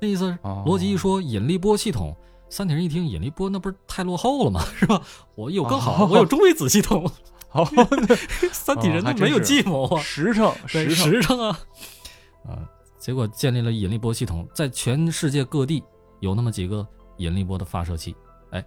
[0.00, 0.36] 那意思，
[0.66, 2.16] 罗辑一说引力波系统，
[2.50, 4.60] 三体人一听引力波，那不是太落后了吗？
[4.74, 5.00] 是吧？
[5.36, 7.08] 我有更好，我有中微子系统。
[7.48, 7.64] 好，
[8.50, 11.60] 三体人他没有计谋啊，实诚，实实诚啊。
[12.44, 15.80] 啊，结果建立了引力波系统，在全世界各地
[16.18, 16.84] 有那么几个
[17.18, 18.16] 引力波的发射器。
[18.50, 18.64] 哎，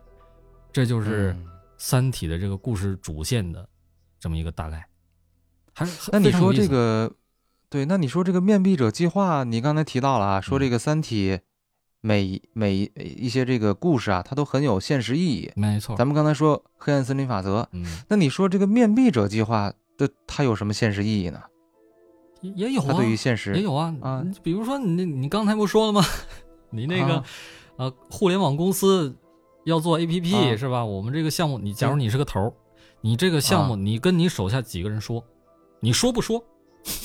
[0.71, 1.36] 这就是
[1.82, 3.67] 三体的这个故事主线的
[4.20, 4.86] 这么一个大概。
[5.74, 7.12] 还是那你说这个，
[7.70, 11.32] 对，那你说这个面壁者计划，你刚才提到了啊，说这个《三体》
[12.02, 15.52] 每每一些这个故事啊，它都很有现实意义。
[15.56, 21.41] 没错，咱们刚才说黑暗森林法则，嗯，那你说这个面壁者计划的它有什么现实意义呢？
[22.41, 26.04] 也也有啊，对于现实也有啊啊，比如说你你刚才不说了吗？
[26.70, 27.24] 你那个
[27.78, 29.15] 呃，互联网公司
[29.63, 30.84] 要做 APP 是吧？
[30.84, 32.54] 我们这个项目，你假如你是个头，
[33.02, 35.24] 你这个项目，你跟你手下几个人说。
[35.80, 36.43] 你说不说？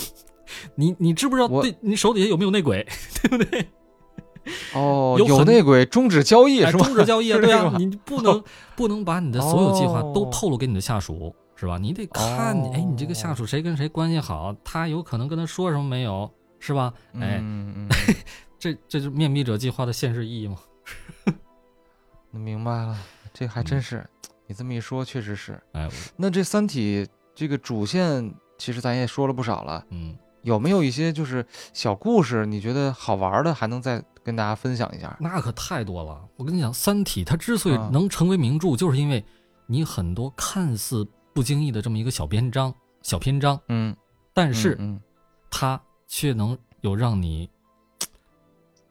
[0.76, 1.48] 你你知不知道？
[1.62, 2.86] 对你手底下有没有内鬼？
[3.22, 3.66] 对不对？
[4.74, 6.84] 哦，有内鬼终止交易是吧？
[6.84, 7.38] 终止交易啊！
[7.42, 8.42] 对啊，你不能
[8.76, 11.78] 不能把你的所有计划都透露给你的下属，是吧？
[11.78, 16.92] 你得看你，哎，你这个下属谁跟谁关系好，他有可能跟他说什么没有，是吧？
[17.18, 17.42] 哎，
[18.58, 20.56] 这这就面壁者计划的现实意义吗？
[22.36, 22.98] 明白了，
[23.32, 24.08] 这还真是，
[24.46, 25.60] 你这么一说，确实是。
[25.72, 28.34] 哎，那这《三体》这个主线。
[28.58, 31.44] 其实咱也说了不少了，嗯，有没有一些就是
[31.74, 35.14] 小故事，你觉得好玩的，还能再跟大家分享一下？
[35.20, 36.26] 那可太多了。
[36.36, 39.22] 我跟你讲，《三体》它之所以能成为名著，就是因为
[39.66, 43.94] 你很多看似不经意的这么一个小篇章、小篇章，嗯，
[44.32, 44.98] 但是，嗯，
[45.50, 47.50] 它却能有让你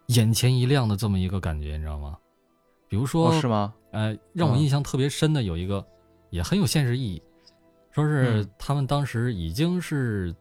[0.10, 2.16] 眼前一亮的这么一个感觉，你知道吗？
[2.88, 3.74] 比如说，是吗？
[3.92, 5.86] 呃，让我印象特别深的有一个，
[6.30, 7.22] 也很有现实意义。
[7.92, 10.36] 说是他们当时已经是，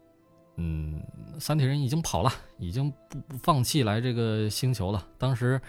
[0.57, 1.01] 嗯，
[1.39, 2.29] 三体人已经跑了，
[2.59, 5.07] 已经不不放弃来这个星球了。
[5.17, 5.59] 当时，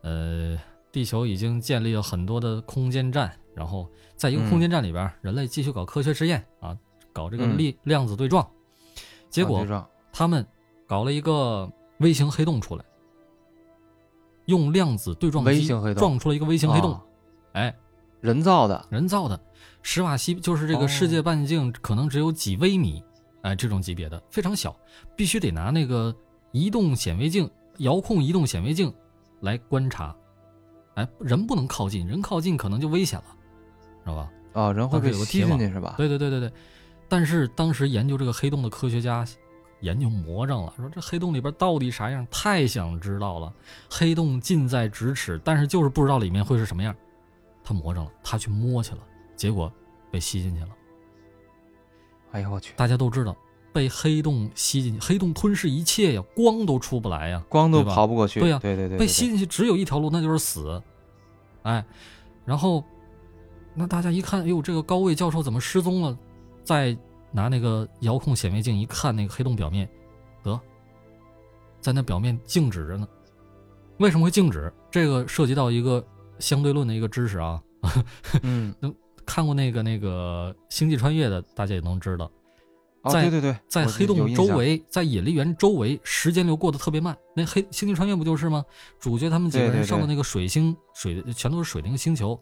[0.00, 0.58] 呃，
[0.90, 3.86] 地球已经建立了很多的空间站，然后
[4.16, 6.74] 在一个空间站里边，人类继续搞科学实验啊，
[7.12, 8.48] 搞这个力量子对撞。
[9.28, 9.66] 结果
[10.10, 10.46] 他们
[10.86, 12.84] 搞了一个微型黑洞出来，
[14.46, 16.98] 用量子对撞机撞出了一个微型黑洞，
[17.52, 17.74] 哎，
[18.20, 19.38] 人造的，人造的。
[19.82, 23.02] 史瓦西就是这个世界半径可能只有几微米，
[23.42, 24.20] 哎，这种级别的。
[24.30, 24.74] 非常小，
[25.14, 26.14] 必须得拿那个
[26.50, 28.92] 移动显微镜、遥控移动显微镜
[29.40, 30.14] 来观察，
[30.94, 33.36] 哎，人不能靠近，人靠近可能就危险了，
[34.02, 34.30] 知道吧？
[34.54, 35.94] 啊，人会被吸进去是吧？
[35.96, 36.52] 对对对对对。
[37.08, 39.24] 但是当时研究这个黑洞的科学家
[39.80, 42.26] 研究魔怔了，说这黑洞里边到底啥样？
[42.30, 43.52] 太想知道了。
[43.90, 46.94] 黑洞近在咫尺，但是就是不知道里面会是什么样。
[47.62, 49.00] 他魔怔了，他去摸去了。
[49.36, 49.70] 结果
[50.10, 50.68] 被吸进去了。
[52.32, 52.72] 哎呦我去！
[52.76, 53.36] 大家都知道，
[53.72, 58.40] 被黑洞吸进去，黑洞吞噬一切呀，光都出不来呀，光都跑不过去。
[58.40, 60.82] 对呀，对对对，被吸进去只有一条路，那就是死。
[61.62, 61.84] 哎，
[62.44, 62.82] 然后
[63.74, 66.16] 那大家一看，哎呦，这个高位教授怎么失踪了？
[66.64, 66.96] 再
[67.36, 69.86] 拿那个遥控显微镜一看，那个黑洞表面，
[70.42, 70.58] 得
[71.82, 73.06] 在那表面静止着呢。
[73.98, 74.72] 为什么会静止？
[74.90, 76.02] 这个涉及到一个
[76.38, 77.62] 相对论的一个知识啊。
[78.42, 78.92] 嗯， 能
[79.26, 82.30] 看过那个那个星际穿越的，大家也能知道，
[83.10, 87.14] 在对对对，在黑洞周围，在引力源周围，时间流过得特别慢。
[87.34, 88.64] 那黑星际穿越不就是吗？
[88.98, 92.40] 主角他们几个人上的那个水星，水全都是水那个星球，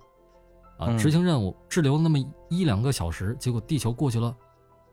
[0.79, 2.17] 啊，执行任务滞留那么
[2.49, 4.35] 一两个小时，结果地球过去了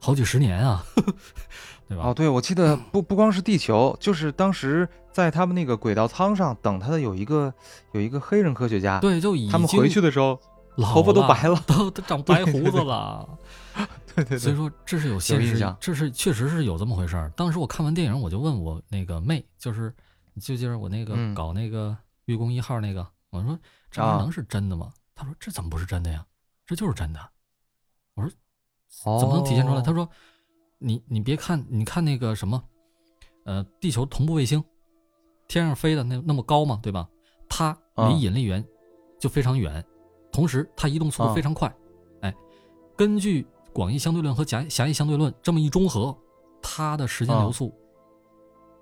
[0.01, 0.83] 好几十年啊，
[1.87, 2.07] 对吧？
[2.07, 7.53] 哦，对，我记得不不光是地球，就是当时在他们那个轨道舱上等他的有一个
[7.93, 10.37] 有一个黑人科学家，对，就已经他们回去的时候。
[10.77, 13.27] 头发都白了， 都都长白胡子了。
[14.15, 17.29] 对对，所以说这是有现实，这是确实是有这么回事儿。
[17.35, 19.93] 当时我看完电影，我就问我那个妹，就是
[20.39, 23.59] 就就是我那个搞那个愚公一号那个，我说
[23.91, 24.93] 这玩意能是真的吗？
[25.13, 26.25] 她说这怎么不是真的呀？
[26.65, 27.19] 这就是真的。
[28.15, 28.31] 我说
[29.19, 29.81] 怎么能体现出来？
[29.81, 30.07] 他说
[30.77, 32.61] 你你别看，你看那个什么，
[33.45, 34.63] 呃，地球同步卫星，
[35.47, 37.07] 天上飞的那那么高嘛，对吧？
[37.49, 37.77] 它
[38.09, 38.63] 离引力源
[39.19, 39.83] 就非常远。
[40.31, 41.73] 同时，它移动速度非常快，
[42.21, 42.33] 哎，
[42.95, 46.15] 根据广义相对论和狭狭义相对论这么一中和，
[46.61, 47.73] 它的时间流速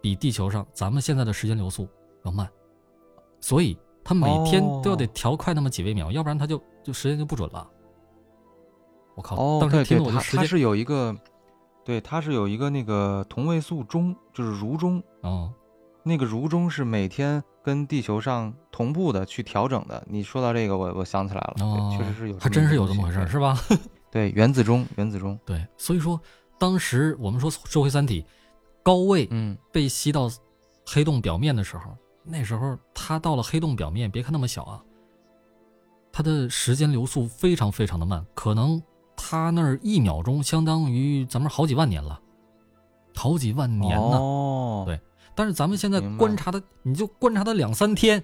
[0.02, 1.88] 比地球上咱们现在的时间流速
[2.24, 2.48] 要慢，
[3.41, 7.69] 所以它每天都要得哦调快那么几微秒，要不然它就就时间就不准了。
[9.19, 9.36] 我靠！
[9.36, 11.13] 哦，当时听得我就时间它它是有一个，
[11.84, 15.51] 对，它是有一个那个同位素钟，就是如钟，哦，
[16.03, 20.01] 那个如钟是每天跟地球上同步的去调整的。
[20.10, 23.60] 你说到这个，我我想起来了，确实是有，还真是有这么回事儿，是吧？
[24.10, 26.19] 对，原子钟，原子钟，对，所以说
[26.58, 28.21] 当时我们说收回《三体》，
[28.82, 30.29] 高位嗯，被吸到
[30.86, 34.82] 黑洞表面的时候，那时候它到了黑洞表面，别看那么小啊，
[36.12, 38.82] 它的时间流速非常非常的慢，可能
[39.21, 42.19] 它那儿一秒钟相当于咱们好几万年了，
[43.13, 44.17] 好几万年呢。
[44.17, 44.99] 哦，对
[45.36, 48.23] 但是咱们现在观察的，你就观察他两三天，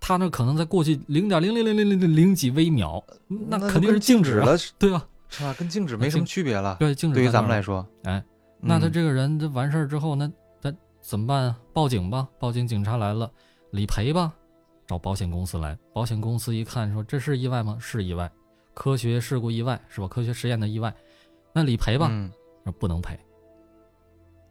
[0.00, 5.06] 他那可能在过去零点零零零零零零零几微秒，那那肯定是静止了，对吧？
[5.28, 5.54] 是吧？
[5.58, 6.76] 跟静止没什么区别了。
[6.80, 8.22] 对，静止对于咱们来说，哎，
[8.60, 11.58] 那他嗯这个人这完事儿之后，那他怎么办啊？
[11.72, 13.30] 报警吧，报警，警察来了，
[13.70, 14.32] 理赔吧，
[14.86, 15.78] 找保险公司来。
[15.92, 17.76] 保险公司一看说这是意外吗？
[17.80, 18.30] 是意外，
[18.78, 20.06] 科学事故意外是吧？
[20.06, 20.94] 科学实验的意外，
[21.52, 22.06] 那理赔吧？
[22.12, 22.30] 嗯，
[22.78, 23.18] 不能赔。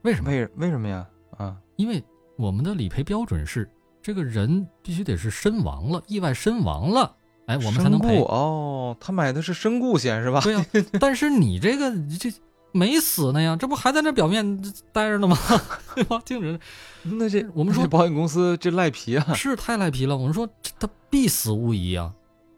[0.01, 0.29] 为什么？
[0.29, 1.07] 为为什么呀？
[1.37, 2.03] 啊，因为
[2.35, 3.69] 我们的理赔标准是
[4.01, 8.21] 这个人必须得是身亡了，意外身亡了，哎，我们才能赔。
[8.23, 10.41] 哦，他买的是身故险是吧？
[10.41, 10.65] 对呀、
[10.99, 12.29] 但是你这个这
[12.73, 14.61] 没死呢呀，这不还在那表面
[14.91, 15.37] 待着呢吗？
[15.95, 16.21] 对吧？
[16.25, 16.59] 静止
[17.03, 20.17] 那这我们说这保险公司这赖皮啊，是太赖皮了。
[20.17, 20.45] 我们说
[20.77, 22.13] 他必死无疑啊，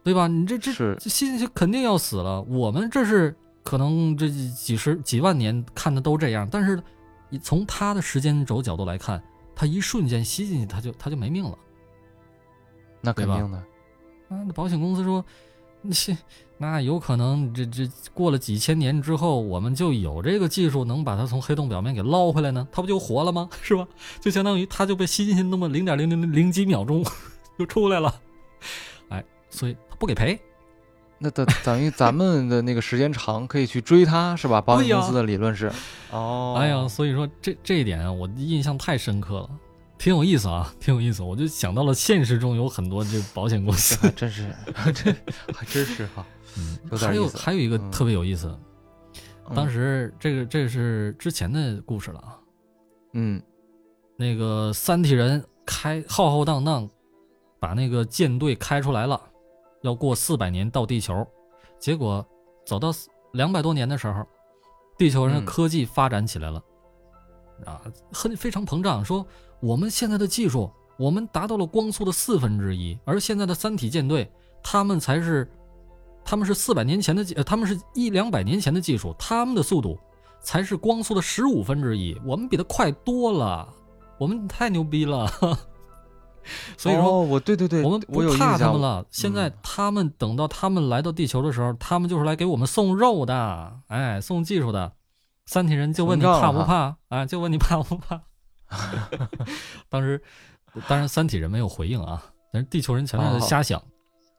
[0.09, 0.27] 对吧？
[0.27, 2.41] 你这这是吸进去肯定要死了。
[2.41, 6.81] 我们这是可能这几十几万年看的都这样，但是
[7.29, 9.21] 你从他的时间轴角度来看，
[9.55, 11.55] 他一瞬间吸进去，他就他就没命了。
[13.01, 13.57] 那肯定的。
[14.29, 15.23] 啊，那保险公司说，
[15.83, 16.17] 那是
[16.57, 23.47] 那有可能这这过了几千年之后，我们就有这个技术能把它从黑洞表面给捞回来呢，它不就活了吗？
[23.61, 23.87] 是吧？
[24.19, 27.05] 就相当于它就被吸进去那么零点零零零零几秒钟
[27.59, 28.65] 就出来了，哎，
[29.49, 30.39] 所以他不给赔。
[31.17, 34.61] 那等等于咱们的那个时间长，可以去追他，是吧？
[34.61, 35.69] 保险公司的理论是，
[36.11, 39.49] 哦，哎呀，所以说这这一点啊，我印象太深刻了，
[39.97, 41.21] 挺有意思啊，挺有意思。
[41.21, 44.47] 我就想到了现实中有很多这保险公司，还真是，
[44.93, 45.11] 这
[45.53, 46.25] 还真是哈。
[46.57, 48.57] 嗯还有还有一个嗯特别有意思，
[49.53, 52.39] 当嗯时这个这是之前的故事了啊。
[53.13, 53.41] 嗯
[54.15, 56.89] 那个三体人开浩浩荡荡，
[57.59, 59.21] 把那个舰队开出来了，
[59.81, 61.25] 要过四百年到地球，
[61.79, 62.25] 结果
[62.65, 62.91] 走到
[63.33, 64.25] 两百多年的时候，
[64.97, 66.63] 地球人的嗯科技发展起来了，
[67.65, 69.25] 啊，很非常膨胀，说
[69.59, 74.29] 我们现在的技术，我们达到了光速的四分之一，而现在的三体舰队，
[74.61, 75.49] 他们才是，
[76.25, 79.97] 他们是四百年前的他们是一两百年前的技术，他们的速度
[80.41, 83.67] 才是光速的十五分之一，我们比他快多了，
[84.19, 85.31] 我们太牛逼了。
[86.77, 88.81] 所以说，哦，我对对对，我们不怕他们。
[88.81, 89.05] 了。
[89.11, 94.93] 现在嗯他们等到他们来到地球的时候，他们就是来给我们送肉的，哎，送技术的。
[95.45, 97.25] 三体人就问你怕不怕啊？
[97.25, 98.21] 就问你怕不怕？
[99.89, 100.21] 当时，
[100.87, 103.81] 当然三体人没有回应啊，但是地球人全在那哦瞎想。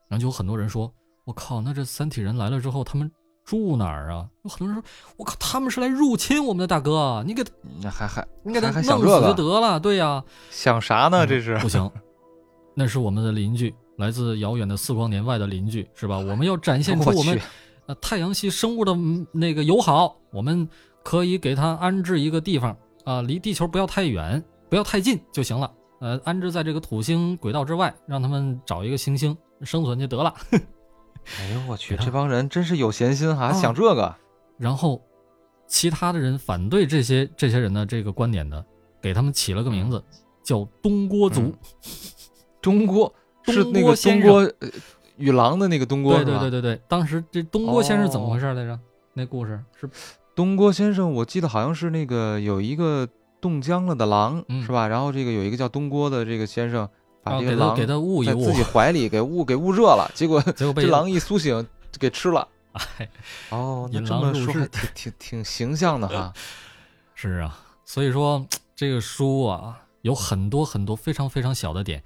[0.08, 0.92] 然后就有很多人说
[1.26, 3.10] ：“我靠，那这三体人来了之后，他们
[3.50, 4.82] 住哪儿啊？”有很多人说
[5.18, 7.50] ：“我靠，他们是来入侵我们的，大哥，你给他，
[7.82, 11.26] 那还还你给他弄死就得了。”对呀、想啥呢？
[11.26, 11.90] 嗯这是不行，
[12.74, 16.16] 那是我们的邻居，来自遥远的四光年外的邻居，是吧？
[16.16, 17.44] 我们要展现 出我们去
[17.86, 20.68] 呃太阳系生物的嗯那个友好，我们
[21.02, 25.70] 可以给他安置一个地方啊、离地球不要太远，不要太近就行了。
[26.00, 30.34] 呃，安置在这个土星轨道之外，让他们找一个行星生存就得了。
[31.38, 34.14] 哎呦我去，这帮人真是有闲心，哈啊想这个。
[34.58, 35.00] 然后，
[35.66, 38.64] 其他的人反对这些这些人的这个观点的，
[39.00, 40.02] 给他们起了个名字，
[40.42, 41.40] 叫东郭族。
[41.42, 41.54] 嗯
[42.62, 43.10] 中国
[43.44, 44.68] 是那个东郭呃
[45.16, 46.26] 与狼的那个东郭对？
[46.26, 48.78] 对对对对，当时这东郭先生怎么哦回事来着？
[49.14, 49.88] 那故事是
[50.36, 53.08] 东郭先生，我记得好像是那个有一个
[53.40, 54.86] 冻僵了的狼，嗯是吧？
[54.88, 56.86] 然后这个有一个叫东郭的这个先生，
[57.22, 61.66] 把啊这个狼给他给他捂一捂在自，己 怀里给捂给捂热了，结果结果被这狼一苏醒
[61.98, 62.46] 给吃了。
[62.98, 63.08] 哎
[63.50, 66.32] 哦，那这么说还挺挺挺形象的哈。
[67.14, 68.46] 是啊，所以说
[68.76, 72.02] 这个书啊有很多很多非常非常小的点。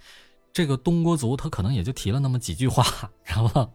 [0.52, 2.82] 这个东郭族他可能也就提了那么几句话，
[3.24, 3.68] 知道吧？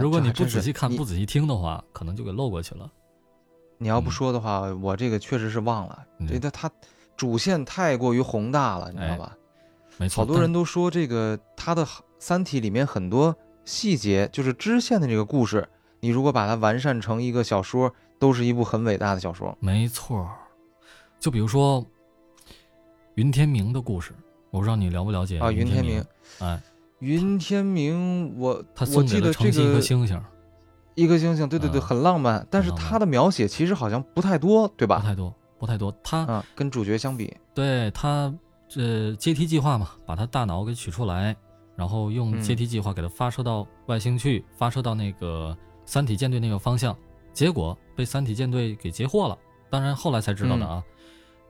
[0.00, 2.90] 如果你不仔细看、不仔细听的话，可能就给漏过去了。
[3.78, 6.04] 你要不嗯说的话，我这个确实是忘了。
[6.18, 6.70] 嗯这它它
[7.16, 9.36] 主线太过于宏大了，你知道哎吧？
[9.98, 11.84] 没错，好多人都说这个他的
[12.18, 13.34] 《三体》里面很多
[13.64, 15.68] 细节，就是支线的这个故事，
[16.00, 19.56] 你如果把它完善成一个小说，都是一部很伟大的小说。
[19.60, 20.28] 没错。
[21.18, 21.84] 就比如说
[23.14, 24.12] 云天明的故事，
[24.50, 26.04] 我不知道你了不了解啊，云天明，
[26.38, 26.60] 哎，
[26.98, 28.62] 云天明，我
[28.94, 30.22] 我记得这了程心一颗星星，
[30.94, 34.98] 一颗星星，对对对，嗯很浪漫，但是他的描写其实好像不太多，对吧？
[34.98, 35.92] 不太多，不太多。
[36.02, 38.32] 他啊，跟主角相比，对他
[38.68, 41.36] 这阶梯计划嘛，把他大脑给取出来，
[41.76, 46.96] 然后用嗯阶梯计划给他发射到外星去，发射到那个三体舰队那个方向，
[47.32, 49.38] 结果被三体舰队给截获了。
[49.70, 50.82] 当然后来才知道的啊。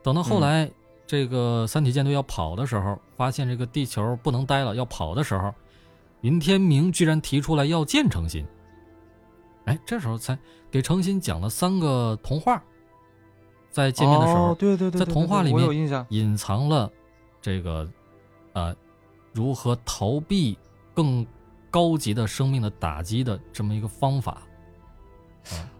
[0.03, 0.69] 等到后来、
[1.05, 5.53] 这个三体舰队要跑的时候，发现这个地球不能待了，要跑的时候，
[6.21, 8.45] 云天明居然提出来要见程心。
[9.65, 10.37] 哎，这时候才
[10.71, 12.61] 给程心讲了三个童话。
[13.69, 16.91] 在见面的时候，哦、对对对，在对对童话里面隐藏了
[17.47, 17.89] 这个
[18.51, 18.75] 呃
[19.31, 20.57] 如何逃避
[20.93, 21.25] 更
[21.71, 24.41] 高级的生命的打击的这么一个方法。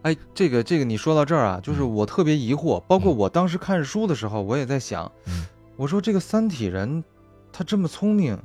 [0.00, 5.46] 哎，这个这个你说到这儿啊，就是嗯我特别疑惑，包括嗯我当时看书的时候，我也在想，嗯
[5.76, 7.04] 我说这个三体人
[7.52, 8.42] 他这么聪明，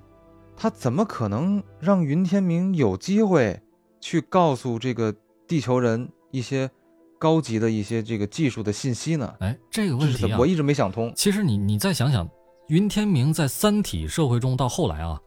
[0.58, 3.58] 他怎么可能让云天明有机会
[4.02, 5.16] 去告诉这个
[5.48, 6.70] 地球人一些
[7.18, 9.34] 高级的一些这个技术的信息呢？
[9.40, 11.14] 哎，这个问题我，一直没想通。
[11.16, 12.30] 其实你你再想想，
[12.68, 15.20] 云天明在三体社会中到后来啊，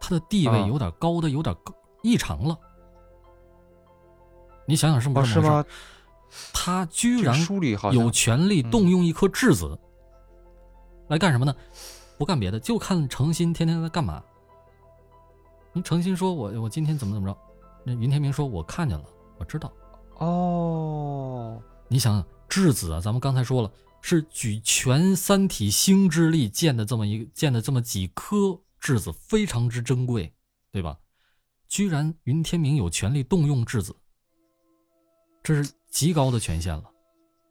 [0.00, 2.58] 他的地位啊有点高的有点高异常了。
[4.66, 5.68] 你想想是不哦，是是这么回事？
[5.68, 5.74] 吗？
[6.52, 7.36] 他居然
[7.92, 9.78] 有权利嗯动用一颗质子，
[11.08, 11.54] 来干什么呢？
[12.18, 14.22] 不干别的，就看程心天天在干嘛。
[15.72, 17.38] 你程心说我我今天怎么怎么着，
[17.84, 19.04] 那云天明说我看见了，
[19.38, 19.72] 我知道。
[20.18, 23.70] 哦，你想想，质子啊，咱们刚才说了，
[24.08, 30.32] 是举全三体星之力建的这么一个建的这么几颗质子，非常之珍贵，
[30.70, 30.96] 对吧？
[31.66, 33.96] 居然云天明有权利动用质子，
[35.42, 36.84] 这是极高的权限了，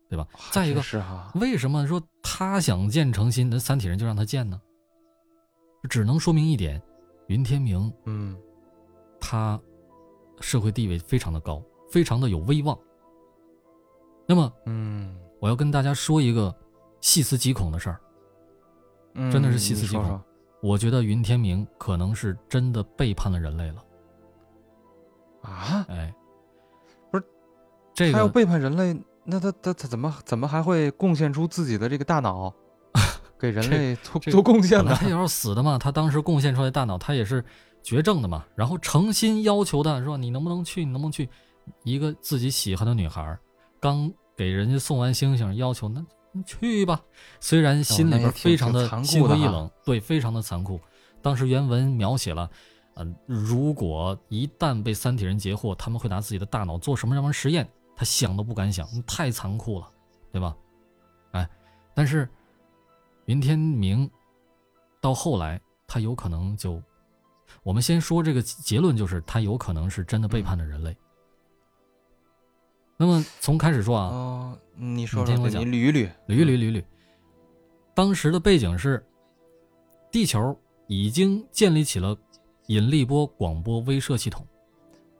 [0.09, 0.25] 对吧？
[0.53, 4.61] 再一个，是哈，为什么说他想建成心，那三体人就让他建呢？
[5.89, 6.81] 只能说明一点，
[7.27, 8.33] 云天明嗯
[9.19, 9.59] 他
[10.39, 12.79] 社会地位非常的高，非常的有威望。
[14.25, 16.51] 那么嗯我要跟大家说一个
[17.01, 18.01] 细思极恐的事儿，
[19.13, 20.25] 嗯，真的是细思极恐说说
[20.59, 23.83] 我觉得云天明可能是真的背叛了人类了。
[25.43, 26.11] 啊，哎，
[27.11, 27.23] 不是
[27.93, 32.51] 这个他要背叛人类，那他他他怎么怎么还会贡献出自己的这个大脑，
[33.39, 34.95] 给人类做做贡献呢？
[34.95, 37.45] 他也要死的嘛，他当时贡献出来的大脑，他也是
[37.83, 38.43] 绝症的嘛。
[38.55, 40.83] 然后诚心要求他说：“你能不能去？
[40.83, 41.29] 你能不能去？”
[41.85, 43.37] 一个自己喜欢的女孩，
[43.79, 47.01] 刚给人家送完星星，要求那你去吧。
[47.39, 50.79] 虽然心里边非常的心灰意冷，对，非常的残酷。
[51.21, 52.49] 当时原文描写了，
[52.95, 57.67] 嗯、如果一旦被三体人截获，他们会拿自己的大脑做什么什么实验？
[57.95, 59.89] 他想都不敢想，太残酷了，
[60.31, 60.55] 对吧？
[61.31, 61.49] 哎，
[61.93, 62.27] 但是
[63.25, 64.09] 云天明
[64.99, 66.81] 到后来，他有可能就，
[67.63, 70.95] 我们先说这个结论，就是他有可能是真的背叛了人类。
[72.97, 76.83] 那么从开始说啊，哦，你说说，你捋一捋，捋一捋捋捋，
[77.93, 79.05] 当时的背景是，
[80.11, 82.15] 地球已经建立起了
[82.67, 84.45] 引力波广播威慑系统，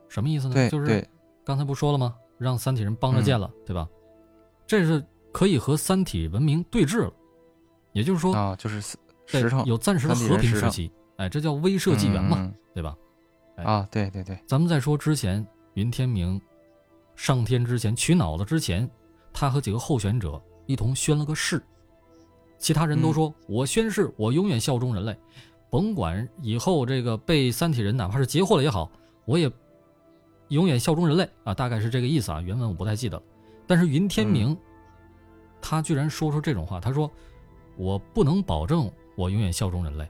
[0.08, 0.54] 什么意思呢？
[0.70, 1.08] 就是
[1.44, 2.16] 刚才不说了吗？
[2.38, 3.88] 让三体人帮着建了，对吧？
[4.68, 7.14] 这是可以和三体文明对峙了，
[7.92, 8.98] 也就是说，啊，就是
[9.66, 12.96] 有暂时的和平时期，哎，这叫威慑纪元嘛，嗯对吧？
[13.58, 15.46] 哎啊，对对对，咱们再说之前，
[15.76, 16.40] 云天明
[17.16, 18.90] 上天之前取脑子之前，
[19.34, 21.62] 他和几个候选者一同宣了个誓，
[22.58, 25.18] 其他人都说、我宣誓，我永远效忠人类，
[25.70, 28.90] 甭管以后这个被三体人哪怕是截获了也好，
[29.26, 29.52] 我也
[30.50, 31.28] 永远效忠人类。
[31.44, 33.24] 啊，大概是这个意思啊，原文我不太记得了。
[33.68, 34.56] 但是云天明，
[35.62, 37.10] 他居然说出这种话，他说
[37.78, 40.08] 我不能保证我永远效忠人类，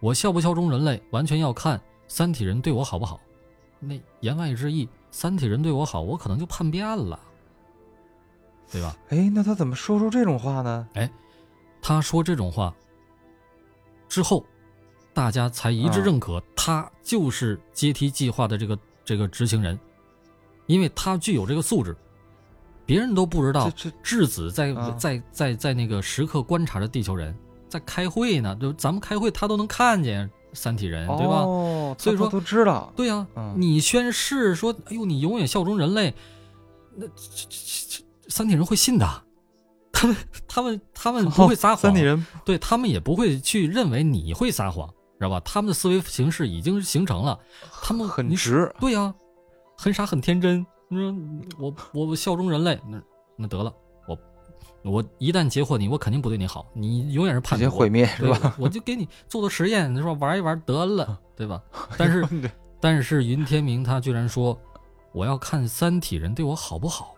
[0.00, 3.20] 我效不效忠人类完全要看三体人对我好不好。
[3.78, 7.18] 那言外之意，三体人对我好，我可能就叛变了，
[8.70, 8.96] 对吧？
[9.08, 10.88] 哎，那他怎么说出这种话呢？
[10.94, 11.10] 哎
[11.82, 12.74] 他说这种话
[14.08, 14.44] 之后，
[15.14, 19.78] 大家才一致啊认可他就是阶梯计划的这个这个执行人，
[20.66, 21.96] 因为他具有这个素质，
[22.84, 23.70] 别人都不知道
[24.02, 27.32] 质子在啊在在在那个时刻观察着地球人，
[27.68, 31.42] 在开会呢，就咱们开会他都能看见三体人，对吧？
[31.42, 36.12] 哦，所以说都知道，对呀、嗯你宣誓说，哎呦，你永远效忠人类，
[36.96, 39.06] 那这这这这三体人会信的，
[39.92, 40.16] 他们
[40.48, 44.88] 他们他们不会撒谎，哦三体人对他们也不会去认为你会撒谎，
[45.18, 45.40] 知道吧？
[45.44, 47.38] 他们的思维形式已经形成了，
[47.82, 49.14] 他们很直，对呀、
[49.76, 50.66] 很傻很天真。
[50.88, 51.14] 你说
[51.58, 53.02] 我我我效忠人类，那
[53.36, 53.72] 那得了，
[54.82, 58.56] 我我一旦截获你，我肯定不对你好，你永远是叛徒，直接毁灭是吧？
[58.58, 60.14] 我就给你做做实验，你说？
[60.14, 61.62] 玩一玩得了，对吧？
[61.98, 62.50] 但是
[62.80, 64.58] 但是云天明他居然说，
[65.12, 67.14] 我要看三体人对我好不好。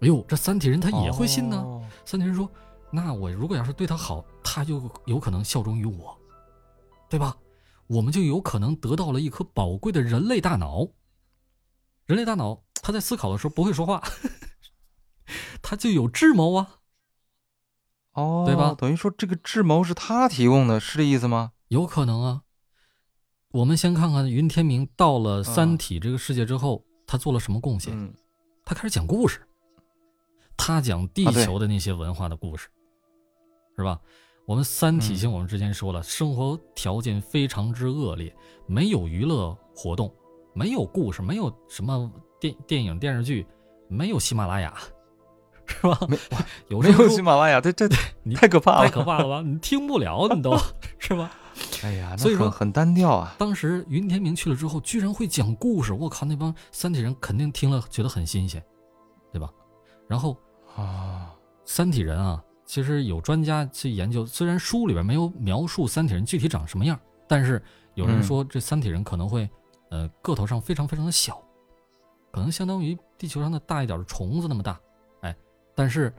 [0.00, 1.56] 哎呦，这三体人他也会信呢。
[1.56, 2.48] 哦三体人说，
[2.90, 6.16] 那我如果要是对他好，他就有可能效忠于我，
[7.08, 7.36] 对吧？
[7.86, 10.86] 我们就有可能得到了一颗宝贵的人类大脑。
[12.06, 14.02] 人类大脑，他在思考的时候不会说话，
[15.62, 16.78] 他就有智谋啊。
[18.12, 21.52] 哦，对吧等于说这个智谋是他提供的，是这意思吗？
[21.68, 22.42] 有可能啊。
[23.52, 27.92] 我们先看看云天明到了三体这个世界之后，他做了什么贡献？
[27.96, 28.14] 嗯，
[28.64, 29.40] 他开始讲故事，
[30.56, 32.68] 他讲地球的那些文化的故事，
[33.76, 34.00] 是吧？
[34.46, 38.34] 我们三体星，我们之前说了，生活条件非常之恶劣，
[38.66, 40.12] 没有娱乐活动，
[40.54, 42.10] 没有故事，没有什么
[42.40, 43.46] 电电影电视剧，
[43.88, 44.76] 没有喜马拉雅，
[45.70, 45.98] 是吧？
[46.08, 46.18] 没
[46.68, 47.88] 有没有喜马拉雅，这这
[48.24, 49.42] 你太可怕了，太可怕了吧？
[49.46, 50.56] 你听不了，你都
[50.98, 51.30] 是吧？
[51.82, 53.34] 哎呀，那所以说很很单调啊。
[53.38, 58.62] 当时云天明去了之后，居然会讲故事，我靠，那帮三体人肯定听了觉得很新鲜，
[59.32, 59.50] 对吧？
[60.08, 60.36] 然后
[60.76, 61.32] 啊，
[61.64, 66.98] 三体人啊，其实有专家去研究，虽然书里边没有描述三体人具体长什么样，
[67.28, 67.62] 但是
[67.94, 69.48] 有人嗯说这三体人可能会，
[69.90, 71.42] 呃，个头上非常非常的小，
[72.32, 74.78] 可能相当于地球上的大一点的虫子那么大，哎，
[75.80, 76.12] 但是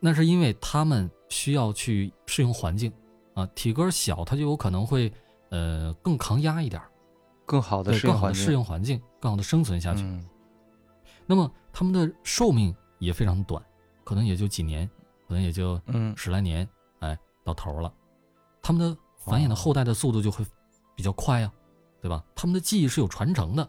[0.00, 2.92] 那是因为他们需要去适应环境
[3.34, 5.12] 啊，体格小，他就有可能会
[5.48, 6.82] 呃更抗压一点，
[7.46, 10.02] 更好的对，适应环境，更好的适应环境，更好的生存下去。
[10.02, 10.24] 嗯
[11.30, 13.62] 那么他们的寿命也非常短，
[14.02, 14.88] 可能也就几年，
[15.26, 16.66] 可能也就嗯十来年，
[17.00, 17.92] 哎，到头了。
[18.62, 20.42] 他们的繁衍的后代的速度就会
[20.96, 21.52] 比较快呀、
[22.00, 22.24] 对吧？
[22.34, 23.68] 他们的记忆是有传承的，哎，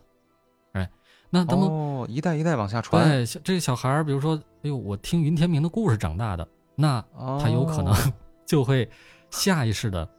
[1.30, 7.04] 那他们、哦，一代一代往下传，对这个小孩儿，比如说，哎呦，我听云天明的故事长大的，那
[7.40, 8.14] 他有可能哦
[8.48, 8.90] 就会
[9.30, 10.10] 下意识的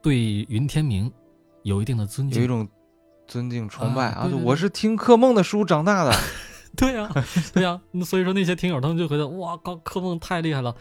[0.00, 0.16] 对
[0.48, 1.12] 云天明
[1.64, 2.38] 有一定的尊敬。
[2.38, 2.68] 有一种
[3.26, 4.20] 尊敬崇拜啊！
[4.20, 6.12] 啊对对对我是听柯梦的书长大的，
[6.76, 7.10] 对呀、
[7.52, 10.74] 对呀、那所以说那些听友他们就觉得哇靠，柯梦太厉害了，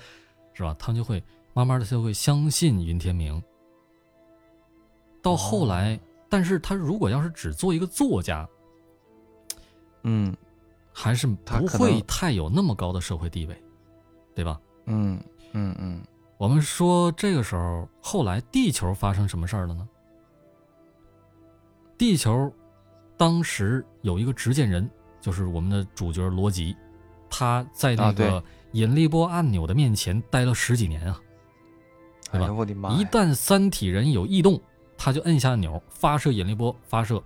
[0.54, 0.76] 是吧？
[0.78, 1.24] 他们就会
[1.54, 3.42] 慢慢的就会相信云天明。
[5.24, 6.00] 到后来，哦
[6.30, 8.48] 但是他如果要是只做一个作家，
[10.10, 10.34] 嗯
[10.94, 13.56] 还是不会太有那么高的社会地位，
[14.34, 14.60] 对吧？
[14.86, 16.02] 嗯嗯嗯，
[16.38, 19.88] 我们说这个时候，后来地球发生什么事儿了呢？
[21.98, 22.52] 地球
[23.18, 24.90] 当时有一个执剑人，
[25.20, 26.76] 就是我们的主角罗辑，
[27.30, 31.22] 他在那啊个引力波按钮的面前待了十几年啊。
[32.32, 32.90] 对吧我的妈！
[32.92, 34.60] 一旦三体人有异动，
[34.98, 37.24] 他就摁下按钮，发射引力波，发射，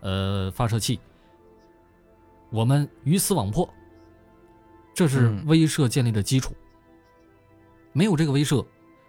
[0.00, 0.98] 呃，发射器，
[2.50, 3.68] 我们鱼死网破。
[4.92, 6.52] 这是嗯威慑建立的基础。
[7.92, 8.64] 没有这个威慑，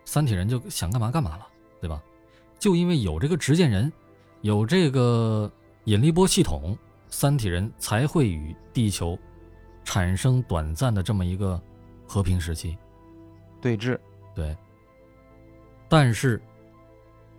[0.06, 1.48] 三体人就想干嘛干嘛了，
[1.80, 2.02] 对吧？
[2.58, 3.92] 就因为有这个执剑人，
[4.42, 5.52] 有这个
[5.86, 6.78] 引力波系统，
[7.10, 9.18] 三体人才会与地球
[9.84, 11.62] 产生短暂的这么一个
[12.08, 12.78] 和平时期。
[13.60, 14.00] 对峙，
[14.36, 14.56] 对，
[15.90, 16.42] 但是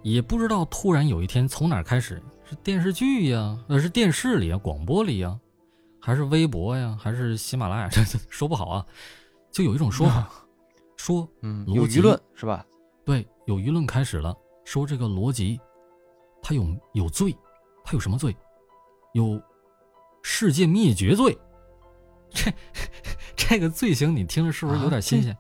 [0.03, 5.39] 也不知道突然有一天从哪儿开始，是电视剧呀，呃，是电视里啊，广播里呀，
[6.03, 8.85] 还是微博呀，还是喜马拉雅， 这这说不好啊。
[9.53, 10.29] 就有一种说法，
[10.97, 12.67] 说嗯，有舆论是吧？
[13.05, 15.61] 对，有舆论开始了，说这个罗辑
[16.43, 17.37] 他有有罪，
[17.85, 18.37] 他有什么罪？
[19.13, 19.41] 有
[20.23, 21.39] 世界灭绝罪。
[22.31, 22.53] 这
[23.37, 25.37] 这个罪行你听着是不是有点新鲜？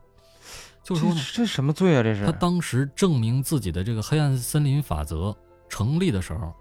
[0.84, 2.02] 就说呢，这什么罪啊？
[2.02, 5.34] 这是他当时证明自己的这个黑暗森林法则
[5.68, 6.52] 成立的时候，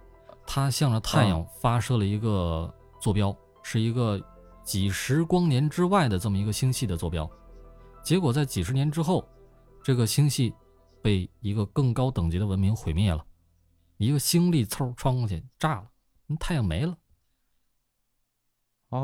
[0.48, 3.36] 他向着太阳发射了一个坐标，
[3.72, 4.22] 是一个
[4.66, 7.30] 几十光年之外的这么一个星系的坐标。
[8.04, 9.26] 结果在几十年之后，
[9.82, 10.54] 这个星系
[11.02, 13.26] 被一个更高等级的文明毁灭了，
[13.96, 15.86] 一个星粒嗖穿过去炸了，
[16.28, 16.98] 嗯太阳没了。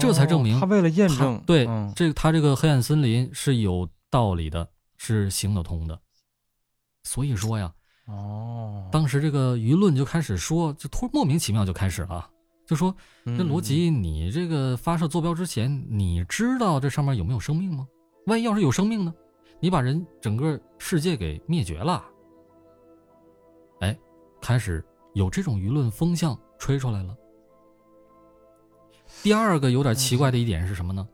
[0.01, 5.97] 这才证明哦他为了验证，对、嗯这个他这个黑暗森林是有道理的，是行得通的。
[7.03, 7.73] 所以说呀，
[8.07, 12.29] 哦，当时这个舆论就开始说，就突莫名其妙就开始了，
[12.67, 12.93] 就说
[13.25, 17.87] 这这罗辑，你这个发射坐标之前，你知道这上面有没有生命吗？
[18.25, 19.13] 万一要是有生命呢？
[19.59, 22.05] 你把人整个世界给灭绝了。
[23.79, 23.97] 哎，
[24.41, 27.15] 开始有这种舆论风向吹出来了。
[29.23, 31.07] 第二个有点奇怪的一点是什么呢？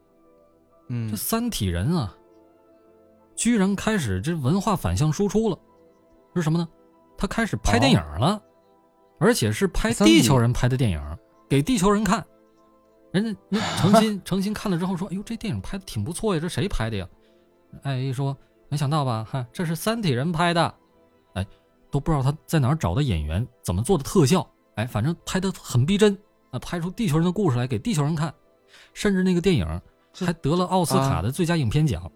[0.90, 2.18] 嗯这三体人啊，
[3.36, 5.58] 居然开始这文化反向输出了，
[6.36, 6.68] 是什么呢？
[7.16, 8.42] 他开始拍电影了，
[9.20, 11.13] 而且是拍地球人拍的电影，
[11.54, 12.26] 给地球人看。
[13.12, 17.08] 人家那 诚心诚心看了之后说：“哎呦，这电影拍的挺不错呀，这谁拍的呀？”
[17.84, 18.36] 艾一说
[18.70, 19.24] ：“没想到吧？
[19.32, 20.74] 哈，这是三体人拍的。”
[21.36, 21.46] 哎，
[21.92, 24.44] 都不知道他在哪儿找的演员，怎么做的特效？
[24.78, 26.18] 哎，反正拍的很逼真
[26.50, 28.34] 啊，拍出地球人的故事来给地球人看，
[28.96, 29.64] 甚至那个电影
[30.26, 32.12] 还得了奥斯卡的最佳影片奖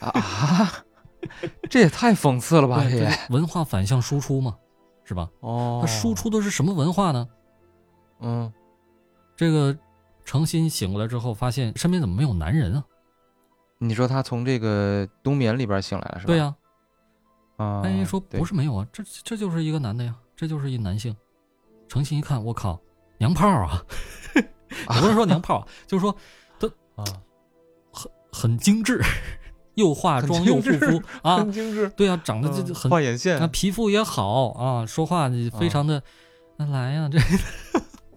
[0.00, 0.84] 啊！
[1.70, 2.84] 这也太讽刺了吧！
[2.84, 4.54] 这也文化反向输出嘛，
[5.04, 5.30] 是吧？
[5.40, 7.26] 哦，他输出的是什么文化呢？
[8.20, 8.52] 嗯，
[9.36, 9.76] 这个。
[10.26, 12.84] 诚心醒过来之后，发现身边怎么没有男人啊？
[13.76, 16.32] 你说他从这个冬眠里边醒来了，是吧？
[16.32, 16.54] 对呀。
[17.58, 21.14] 啊，安姨说不是没有啊，这这就是一个男的呀，这就是一男性。
[21.88, 22.80] 诚心一看，我靠，
[23.18, 23.84] 娘炮啊！
[24.98, 26.16] 不是说娘炮， 就是说
[26.58, 26.66] 他
[26.96, 27.04] 啊，
[27.92, 29.02] 很很精致，
[29.74, 31.86] 又化妆又护肤啊，很精致。
[31.90, 35.28] 对啊，长得就很画眼线，啊，皮肤也好啊，说话
[35.58, 36.02] 非常的
[36.56, 37.18] 来呀，这。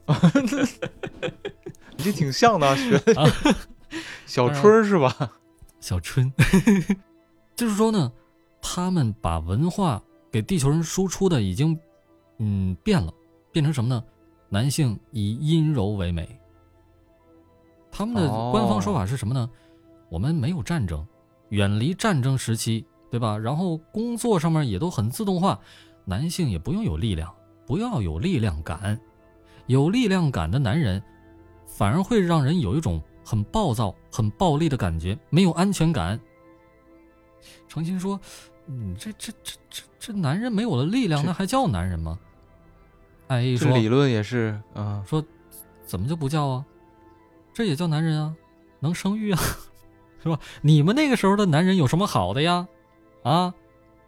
[1.97, 3.31] 你这挺像的，学的
[4.25, 5.31] 小春是吧？
[5.79, 6.31] 小春，
[7.55, 8.11] 就是说呢，
[8.61, 10.01] 他们把文化
[10.31, 11.77] 给地球人输出的已经，
[12.39, 13.13] 嗯，变了，
[13.51, 14.03] 变成什么呢？
[14.49, 16.39] 男性以阴柔为美。
[17.91, 19.49] 他们的官方说法是什么呢？
[20.09, 21.05] 我们没有战争，
[21.49, 23.37] 远离战争时期，对吧？
[23.37, 25.59] 然后工作上面也都很自动化，
[26.05, 27.33] 男性也不用有力量，
[27.65, 28.99] 不要有力量感，
[29.67, 31.01] 有力量感的男人。
[31.69, 36.19] 反而会让人有一种很暴躁、很暴力的感觉，没有安全感。
[37.67, 38.19] 程心说
[38.65, 42.17] ：“嗯，这、这、这、这、这男人没有了力量，那还叫男人吗？”
[43.27, 45.23] 艾一说：“理论也是啊，说
[45.85, 46.65] 怎么就不叫啊？
[47.53, 48.33] 这也叫男人啊，
[48.79, 49.39] 能生育啊，
[50.23, 50.39] 是吧？
[50.61, 52.67] 你们那个时候的男人有什么好的呀？
[53.21, 53.53] 啊，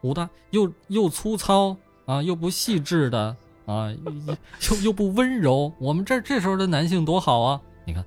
[0.01, 3.37] 武大又又粗糙啊，又不细致的。”
[3.69, 3.93] 啊，
[4.71, 7.61] 又又不温柔，我们这这时候的男性多好啊！
[7.85, 8.03] 你看，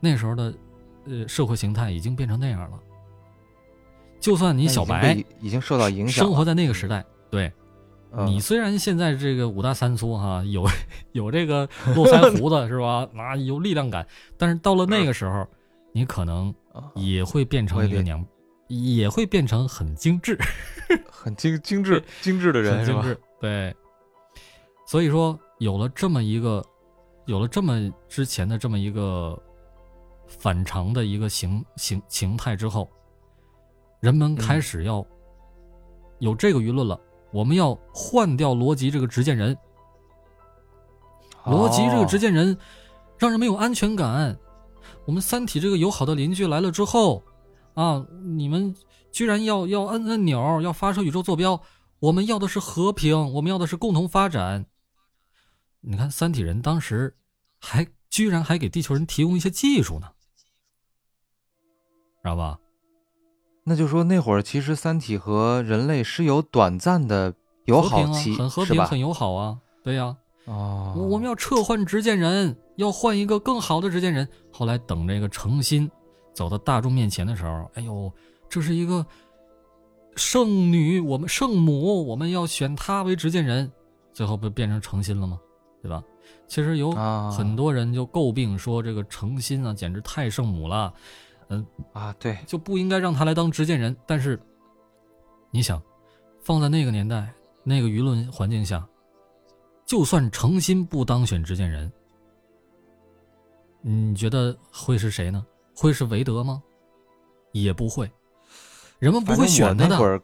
[0.00, 0.54] 那时候的，
[1.04, 2.80] 呃，社会形态已经变成那样了。
[4.18, 7.52] 就算你小白已经受到影响，生活在那个时代，对，
[8.24, 10.66] 你虽然现在这个五大三粗哈，有
[11.12, 13.06] 有这个络腮胡子是吧？
[13.14, 14.06] 啊，有力量感，
[14.38, 15.46] 但是到了那个时候，
[15.92, 16.54] 你可能
[16.94, 18.24] 也会变成一个娘，
[18.68, 20.38] 也会变成很精致，
[21.10, 23.04] 很精精致 精致的人是吧？
[23.38, 23.76] 对。
[24.86, 26.64] 所以说，有了这么一个，
[27.26, 29.40] 有了这么之前的这么一个
[30.26, 32.88] 反常的一个形形形态之后，
[34.00, 35.04] 人们开始要
[36.18, 36.98] 有这个舆论了。
[37.32, 39.56] 我们要换掉罗辑这个执剑人，
[41.46, 42.56] 罗辑这个执剑人
[43.18, 44.38] 让人没有安全感。
[45.04, 47.24] 我们三体这个友好的邻居来了之后，
[47.74, 48.06] 啊，
[48.36, 48.72] 你们
[49.10, 51.60] 居然要要摁按钮，要发射宇宙坐标，
[51.98, 54.64] 我们要的是和平，我们要的是共同发展。
[55.86, 57.14] 你看，三体人当时
[57.60, 60.08] 还居然还给地球人提供一些技术呢，
[62.22, 62.58] 知道吧？
[63.64, 67.34] 那就说那会儿其实三体和人类是有短暂的
[67.66, 69.58] 友好期，很和平，很友好啊。
[69.82, 70.16] 对呀，
[70.46, 74.26] 哦，我们要撤换执剑人，要换一个更好的执剑人。
[74.50, 75.90] 后来等这个诚心
[76.32, 78.10] 走到大众面前的时候，哎呦，
[78.48, 79.04] 这是一个
[80.16, 83.70] 圣女，我们圣母，我们要选她为执剑人。
[84.14, 85.38] 最后不变成诚心了吗？
[85.84, 86.02] 对吧？
[86.48, 86.92] 其实有
[87.30, 90.94] 很多人就诟病说这个诚心啊，简直太圣母了，
[91.48, 93.94] 嗯啊，对，就不应该让他来当执剑人。
[94.06, 94.40] 但是，
[95.50, 95.82] 你想，
[96.40, 97.30] 放在那个年代、
[97.62, 98.88] 那个舆论环境下，
[99.84, 101.92] 就算诚心不当选执剑人，
[103.82, 105.44] 你觉得会是谁呢？
[105.76, 106.62] 会是韦德吗？
[107.52, 108.10] 也不会，
[108.98, 110.22] 人们不会选他的。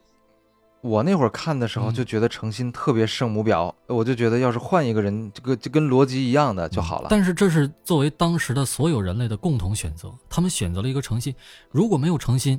[0.82, 7.08] 我那会儿看的时候就觉得诚心特别圣母婊，我就觉得要是换一个人，这个就跟逻辑一样的就好了。
[7.10, 11.34] 但是这是作为当时的所有人类的共同选择，他们选择了一个诚心。
[11.70, 12.58] 如果没有诚心，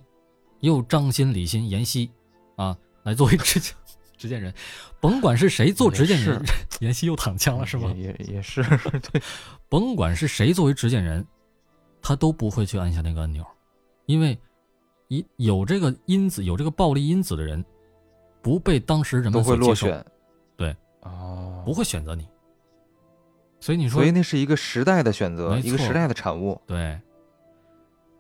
[0.60, 2.12] 又张心、李心、妍希，
[2.58, 3.74] 啊，来作为执剑
[4.20, 4.54] 执剑人，
[5.00, 6.40] 甭管是谁做执剑人，
[6.80, 7.92] 妍希又躺枪了是吗？
[7.98, 8.62] 也也是
[9.12, 9.20] 对，
[9.68, 11.26] 甭管是谁作为执剑人，
[12.04, 13.44] 他都不会去按下那个按钮，
[14.06, 14.38] 因为
[15.08, 17.66] 一有这个因子，有这个暴力因子的人。
[18.42, 20.04] 不被当时人们所落选，
[20.58, 22.28] 对，哦，不会选择你，
[23.60, 27.00] 所以你说，所以那是一个时代的选择，一个时代的产物，对。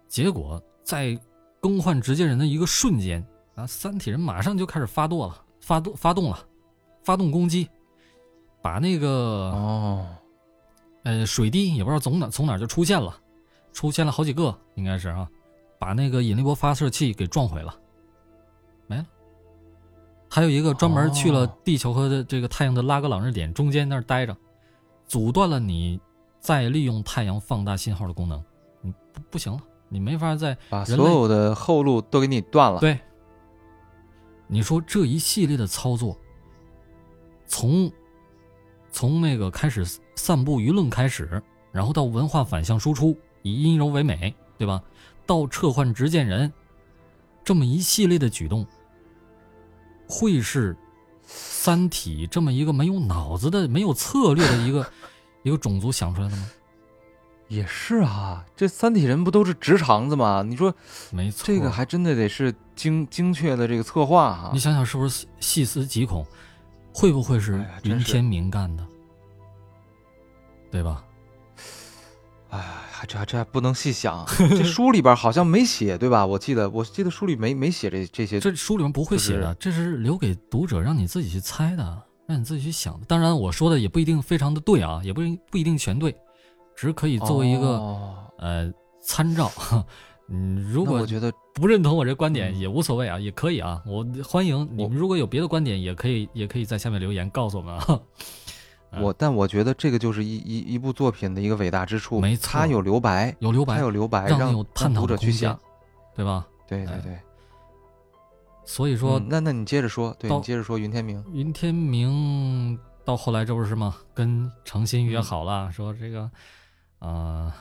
[0.07, 1.17] 结果在
[1.59, 6.45] 更换直接人的一个瞬间啊，三体人马上就开始发舵了，发动发动了，
[7.03, 7.69] 发动攻击，
[8.61, 10.05] 把那个哦，
[11.03, 13.17] 呃，水滴也不知道从哪从哪就出现了，
[13.71, 15.27] 出现了好几个，应该是啊，
[15.79, 17.73] 把那个引力波发射器给撞毁了。
[20.33, 24.35] 还有一个专门去了地球和这个太阳的拉格朗日点中间那儿待着，
[25.05, 25.99] 阻断了你
[26.39, 28.41] 再利用太阳放大信号的功能，
[28.81, 29.59] 你不不行了，
[29.89, 32.79] 你没法再把所有的后路都给你断了。
[32.79, 32.97] 对。
[34.47, 36.17] 你说这一系列的操作，
[37.45, 37.91] 从
[38.89, 44.81] 从那个开始散布舆论开始，然后到文化反向输出，以阴柔为美，对吧？
[45.25, 46.51] 到撤换执剑人，
[47.43, 48.65] 这么一系列的举动，
[50.11, 50.73] 会是
[51.25, 54.85] 《三体》这么一个没有脑子的、没有策略的一个
[55.43, 56.45] 一个种族想出来的吗？
[57.47, 60.43] 也是啊，这三体人不都是直肠子吗？
[60.45, 60.73] 你说
[61.11, 64.59] 没错，这个还真的得是精精确的这个策划哈你。
[64.59, 66.25] 想想是不是细思极恐？
[66.93, 68.85] 会不会是云天明干的？
[70.69, 71.03] 对吧？
[72.51, 72.65] 哎，
[73.05, 76.25] 这还这还不能细想，这书里边好像没写，对吧？
[76.25, 78.39] 我记得我记得书里没没写这这些。
[78.39, 83.05] 这书里面不会就是写的，这是留给读者让你自己去猜的，让你自己去想的。
[83.05, 86.15] 当然，我说的也不一定非常的对啊，也不一不一定全对，
[86.75, 88.71] 只可以作为一个、哦呃
[89.03, 89.51] 参照。
[90.29, 94.95] 嗯，如果我觉得不认同我这观点嗯也无所谓啊，也可以啊，我欢迎你们。
[94.95, 97.99] 如果有别的观点，也可以也可以在下面留言告诉我们啊。
[98.91, 105.57] 嗯我，但我觉得这个就是一一一部作品的一个伟大之处，没错它有留白，有留白它，有留白，让有探讨者去想。，
[106.15, 106.45] 对吧？
[106.47, 107.19] 哎对对对，
[108.65, 111.21] 所以说嗯，那那你接着说，对你接着说云天明。
[111.33, 113.97] 云天明到后来这不是吗？
[114.13, 116.31] 跟程心约嗯好了，说这个，
[116.99, 117.53] 啊，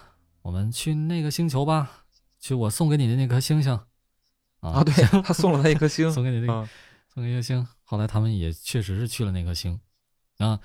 [0.43, 2.05] 我们去那个星球吧，
[2.39, 3.73] 去我送给你的那颗星星。
[4.61, 6.69] 啊啊，对 他送了他一颗星，送给你那个，啊
[7.13, 7.67] 送给一颗星。
[7.83, 9.81] 后来他们也确实是去了那颗星，
[10.39, 10.61] 啊，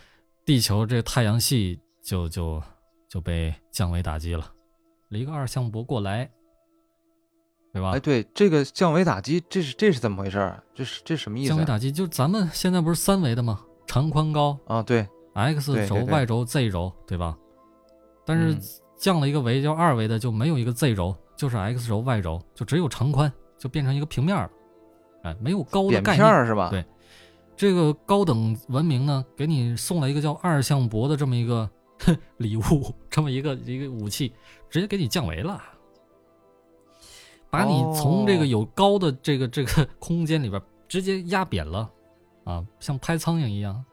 [0.45, 2.61] 地球这太阳系就就
[3.09, 4.51] 就被降维打击了，
[5.09, 6.29] 离个二向箔过来，
[7.73, 7.91] 对吧？
[7.91, 10.63] 哎，对，这个降维打击，这是这是怎么回事儿？
[10.73, 11.49] 这是这什么意思啊？
[11.49, 13.59] 降维打击就咱们现在不是三维的吗？
[13.87, 17.37] 长宽高，啊，对，x 轴、对对对 y 轴、z 轴，对吧？
[18.25, 18.61] 但是嗯
[18.97, 24.49] 降了一个维，就二维的，就没有一个 z 轴，就是 x 轴、y 轴，就只有长宽，就变成一个平面了。
[25.23, 26.45] 哎，没有高的概念。
[26.45, 26.69] 是吧？
[26.69, 26.85] 对
[27.55, 31.69] 这个高等文明呢，给你送了一个叫二向箔的这么一个
[32.37, 34.33] 礼物，这么一个一个武器，
[34.69, 35.61] 直接给你降维了，
[37.49, 41.89] 把你从这个哦有高的这个这个 空间里边直接压扁了，
[42.43, 43.83] 啊，像拍苍蝇一样，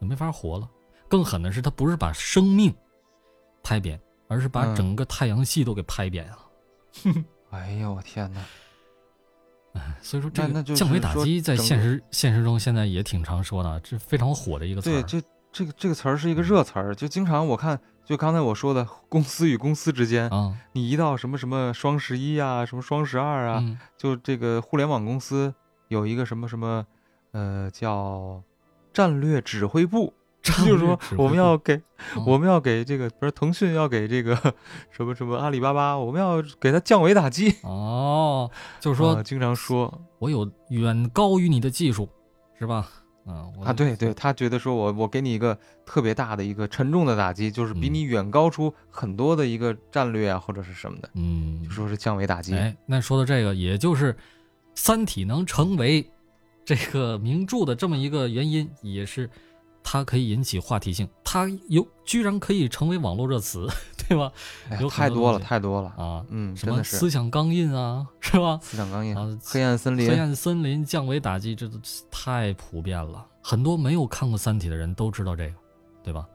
[0.00, 0.68] 你没法活了。
[1.08, 2.74] 更狠的是，他不是把生命
[3.62, 6.38] 拍扁，而是把嗯整个太阳系都给拍扁啊！
[7.50, 8.44] 哎呦我天哪！
[10.00, 14.92] 所以说，这降维打击在现实现实中现在也挺常说的，这非常火的一个词儿。
[14.92, 23.78] 对，这这个这个词儿是一个热词儿，就经常我看，就刚才我说的公司与公司之间，啊，你一到什么什么双十一啊，什么双十二啊，嗯。
[23.96, 25.54] 就这个互联网公司
[25.88, 26.86] 有一个什么什么，
[27.32, 28.42] 呃，叫
[28.92, 30.12] 战略指挥部，
[30.44, 31.74] 就是说我们要给
[32.14, 34.36] 哦我们要给这个，不是腾讯要给这个
[34.90, 37.54] 什么什么阿里巴巴，我们要给他降维打击。
[37.62, 42.08] 哦，就是说啊经常说我有远高于你的技术，
[42.58, 42.88] 是吧？
[43.26, 52.54] 啊，我啊，对对，他觉得说我我给你一个特别大的一个沉重的打击，就是比嗯你远高出很多的一个战略啊，或者是什么的，嗯就，说是降维打击。
[52.54, 54.12] 哎，那说到这个，也就是
[54.74, 56.06] 《三体》能成为
[56.66, 59.30] 这个名著的这么一个原因，也是
[59.84, 63.68] 它可以引起话题性，它有居然可以成为网络热词，
[64.08, 64.32] 对吧？
[64.80, 65.88] 有太多了，太多了。
[65.90, 68.58] 啊，嗯，什么真的是思想钢印啊， 是吧？
[68.62, 71.78] 思想钢印、啊，黑暗森林黑，暗森林降维打击，这都
[72.10, 75.54] 太普遍了，很多没有看过《三体》的人都知道这个，
[76.02, 76.26] 对吧？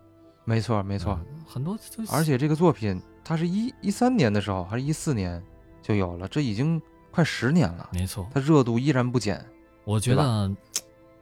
[0.45, 1.19] 没错没错。
[1.29, 5.43] 嗯很多就而且这个作品，它是一一三年的时候，还是一四年
[5.81, 6.79] 就有了，这已经
[7.09, 9.43] 快十年了，没错，它热度依然不减。
[9.83, 10.51] 我觉得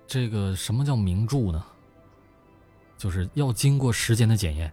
[0.06, 1.64] 这个什么叫名著呢？
[2.98, 4.72] 就是要经过时间的检验。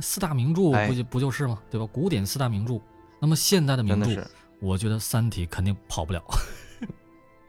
[0.00, 1.58] 四大名著哎不就不就是吗？
[1.70, 1.86] 对吧？
[1.90, 2.78] 古典四大名著，
[3.18, 4.28] 那么现代的名著
[4.60, 6.22] 我觉得《三体》肯定跑不了。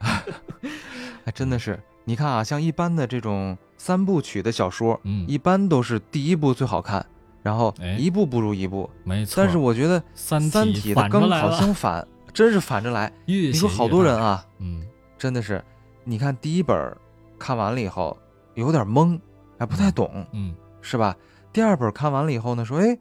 [0.00, 1.78] 哎，真的是。
[2.04, 7.04] 你看啊，像一般的这种三部曲的小说，嗯，一般都是第一部最好看，
[7.42, 8.88] 然后哎一部不如一部。
[9.04, 9.34] 没错。
[9.36, 13.12] 但是我觉得《三三体》的刚好，相反， 真是反着来。
[13.26, 14.86] 越你说好多人啊，嗯，
[15.18, 15.62] 真的是，
[16.04, 16.96] 你看第一本
[17.38, 18.16] 看完了以后
[18.54, 19.20] 有点懵，
[19.58, 21.16] 还不太懂，嗯是吧？
[21.52, 22.96] 第二本看完了以后呢，说哎，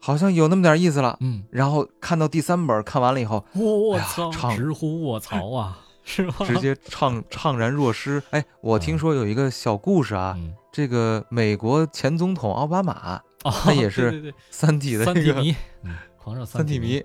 [0.00, 1.16] 好像有那么点意思了。
[1.20, 6.46] 嗯，然后看到第三本看完了以后，哎呀我操，唱直呼卧 槽啊，是吧？
[6.46, 8.22] 直接怅怅然若失。
[8.30, 16.86] 哎，我听说有一个小故事啊，嗯，这个美国前总统奥巴马，哦，他也是三体的这个三体迷，嗯，狂热三体迷。
[16.94, 17.04] 迷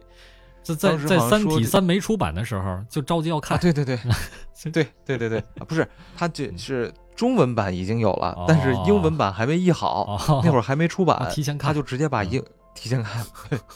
[0.63, 3.99] 这在在《三体三》没出版的时候就着急要看啊，，对对对，
[4.71, 5.85] 对对对对，啊不是，
[6.15, 11.69] 他这嗯是中文版已经有了，但是英文版还没译好，哦，那会儿还没出版，啊提前看。
[11.69, 12.43] 他就直接把英
[12.75, 13.25] 提前看，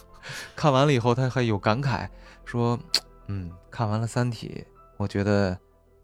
[0.56, 2.08] 看完了以后他还有感慨，
[2.46, 2.78] 说，
[3.28, 4.66] 嗯，看完了《三体》，
[4.98, 5.58] 我觉得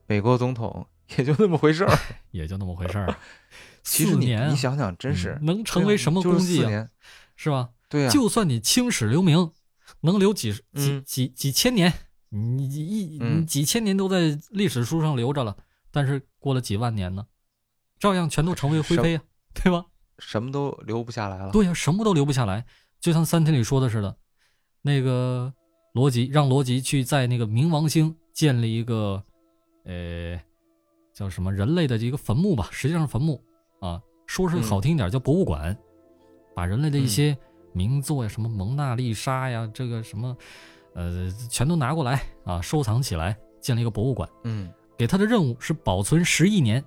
[0.08, 0.86] 美国总统
[1.18, 1.92] 也就那么回事儿，
[2.32, 3.16] 也就那么回事儿。
[3.84, 4.50] 其实你四年啊。
[4.50, 6.88] 你想想，真是嗯能成为什么功绩啊？
[7.36, 7.70] 是吧？
[7.90, 9.52] 对呀，就算你青史留名，
[10.02, 11.04] 能留几十几嗯。
[11.06, 11.92] 几几千年，
[12.30, 13.42] 你一嗯。
[13.42, 15.56] 你几千年都在历史书上留着了，
[15.94, 17.26] 但是过了几万年呢，
[18.00, 19.22] 照样全都成为灰飞呀、
[19.54, 19.86] 对吧？
[20.18, 21.52] 什么都留不下来了。
[21.52, 22.66] 对呀、什么都留不下来，
[23.00, 24.18] 就像《三体》里说的似的，
[24.82, 25.54] 那个
[25.94, 29.24] 罗辑让罗辑去在那个冥王星建立一个，
[29.86, 30.40] 呃，
[31.14, 33.44] 叫什么人类的一个坟墓吧，实际上是坟墓
[33.80, 35.78] 啊，说是好听一点叫博物馆，
[36.56, 37.38] 把人类的一些
[37.72, 40.36] 名作呀，什么蒙娜丽莎呀，这个什么，
[40.96, 44.30] 呃，全都拿过来啊，收藏起来，建立一个博物馆。
[44.44, 44.72] 嗯，
[45.04, 46.82] 给他的任务是保存十亿年。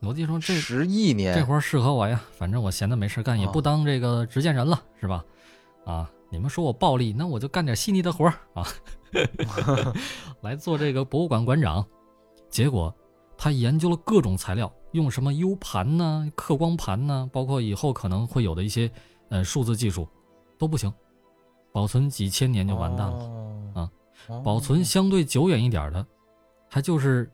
[0.00, 5.22] 罗辑说：“这十亿年，这活儿适合我呀，反正我闲的没事干，也哦不当这个执剑人了，是吧？
[5.84, 8.66] 啊，你们说我暴力，那我就干点细腻的活儿啊，
[10.40, 11.84] 来做这个博物馆馆长。
[12.48, 12.94] 结果
[13.36, 18.90] 他研究了各种材料，用什么 U 盘呐、刻光盘呐、包括以后可能会有的一些
[19.28, 20.08] 呃数字技术，
[20.58, 20.90] 都不行，
[21.70, 23.18] 保存几千年就完蛋了。
[23.18, 23.24] 了
[23.74, 23.90] 啊
[24.28, 26.06] 哦保存相对久远一点的，
[26.68, 27.30] 还就是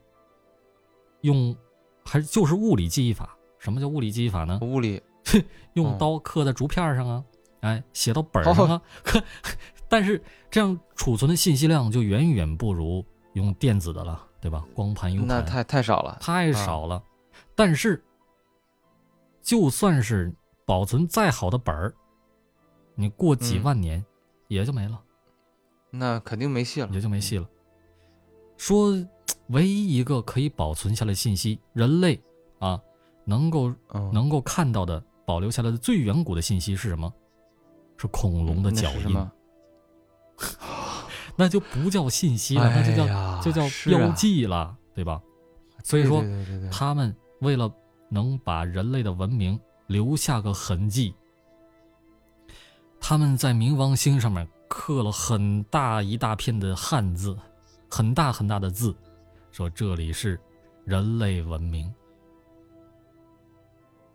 [1.23, 1.57] 用，
[2.05, 3.37] 还就是物理记忆法。
[3.59, 4.59] 什么叫物理记忆法呢？
[4.63, 5.03] 物理
[5.75, 7.25] 用哦刀刻在竹片上啊，
[7.61, 8.81] 哎，写到本上啊。
[9.03, 9.23] 可，
[9.89, 13.05] 但是这样储存的信息量就远远不如
[13.35, 14.65] 用电子的了，对吧？
[14.75, 17.03] 光盘、U 盘那太太少了，太少了。
[17.55, 18.03] 但是，
[19.43, 21.95] 就算是保存再好的本儿，
[22.95, 24.03] 你过几嗯万年
[24.49, 25.03] 也就没了。
[25.91, 27.47] 那肯定没戏了，也就没戏了。
[28.57, 28.95] 说
[29.51, 32.21] 唯一一个可以保存下来信息，人类
[32.59, 32.81] 啊
[33.25, 37.13] 能够嗯，能够看到的保留下来的最远古的信息是什么？
[37.97, 39.27] 是恐龙的脚印？
[41.37, 45.21] 那就不叫信息了，那就叫、就叫标记了，对吧？
[45.85, 47.71] 所以对说，对对对对他们为了
[48.09, 51.15] 能把人类的文明留下个痕迹，
[53.01, 57.37] 他们在冥王星上面刻了很大一大片的汉字，
[57.91, 58.95] 很大很大的字，
[59.53, 60.39] 说这里是
[60.85, 61.93] 人类文明。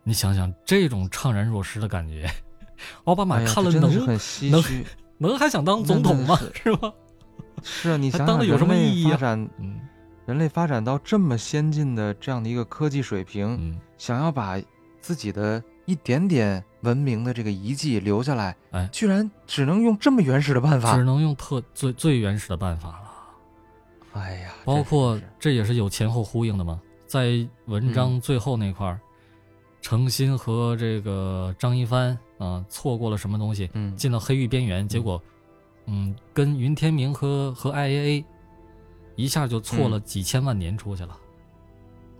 [0.02, 2.30] 你想想这种怅然若失的感觉，
[3.04, 4.86] 奥巴马看了能、的是很唏能嘘。
[5.18, 6.38] 能还想当总统吗？
[6.40, 6.92] 那 是吗？
[7.62, 9.80] 是啊，你想想，有什么意义啊发展嗯
[10.26, 14.60] 人类发展到这么先进的这样的一个科技水平，嗯，想要把
[15.00, 21.02] 自己的一点点文明的这个遗迹留下来，哎居然只能用这么原始的办法只。
[21.02, 23.05] 能用特最最原始的办法了。
[24.16, 28.98] 哎呀，包括这也是有前后呼应的嘛，在文章最后那块儿，
[29.82, 35.22] 程心和这个张一帆啊错过了什么东西，嗯，进到黑域边缘，结果
[35.84, 38.24] 嗯跟云天明和和 IAA
[39.16, 41.18] 一下就错了几千万年出去了，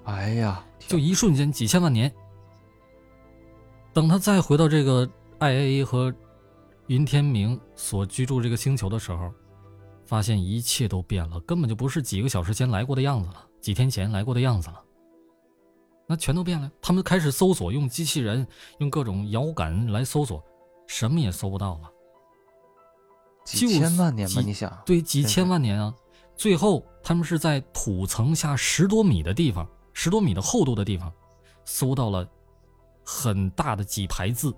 [0.05, 2.12] 哎呀，就一瞬间几千万年。
[3.94, 6.12] 等他再回到这个 IAA 和
[6.88, 9.32] 云天明所居住这个星球的时候，
[10.07, 14.82] 发现一切都变了，根本就不是几个小时前来过的样子了，几天前来过的样子了。
[16.07, 16.70] 那全都变了。
[16.80, 18.46] 他们开始搜索，用机器人，
[18.78, 20.40] 用各种遥感来搜索，
[20.86, 21.90] 什么也搜不到了。
[23.44, 25.94] 几千万年吧，你想，对，几千万年啊！
[26.36, 31.12] 最后他们是在土层下十多米的地方，十多米的厚度的地方，
[31.64, 32.28] 搜到了
[33.04, 34.54] 很大的几排字。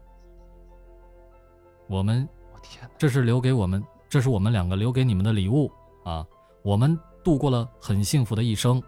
[1.87, 5.71] 我们我天哪，这是留给我们，这是我们两个留给你们的礼物
[6.05, 6.27] 啊！
[6.63, 8.83] 我们度过了很幸福的一生。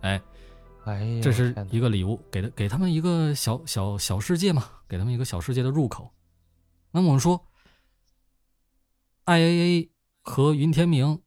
[0.00, 0.20] 哎，
[0.84, 6.10] 哎呀，这是一个礼物，给他给他们一个小小小世界嘛，给他们一个小世界的入口。
[6.90, 7.46] 那么我们说
[9.26, 9.90] ，IAA
[10.22, 11.22] 和云天明，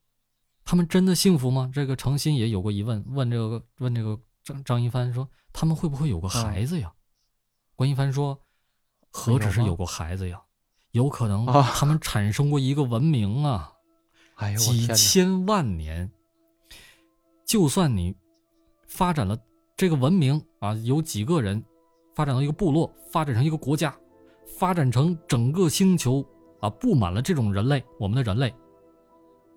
[0.63, 1.69] 他们真的幸福吗？
[1.73, 6.91] 这个程心也有过疑问，问这个问这个张张一帆说，他们会不会有个孩子呀？
[7.75, 8.39] 关一帆说，
[9.09, 10.41] 何止是有过孩子呀，
[10.91, 11.61] 有可能啊。
[11.73, 13.73] 他们产生过一个文明啊。
[14.35, 16.09] 哎呦，几，千万年，
[17.45, 18.15] 就算你
[18.87, 19.37] 发展了
[19.77, 21.63] 这个文明啊，有几个人
[22.15, 23.95] 发展到一个部落，发展成一个国家，
[24.57, 26.25] 发展成整个星球
[26.59, 28.51] 啊布满了这种人类，我们的人类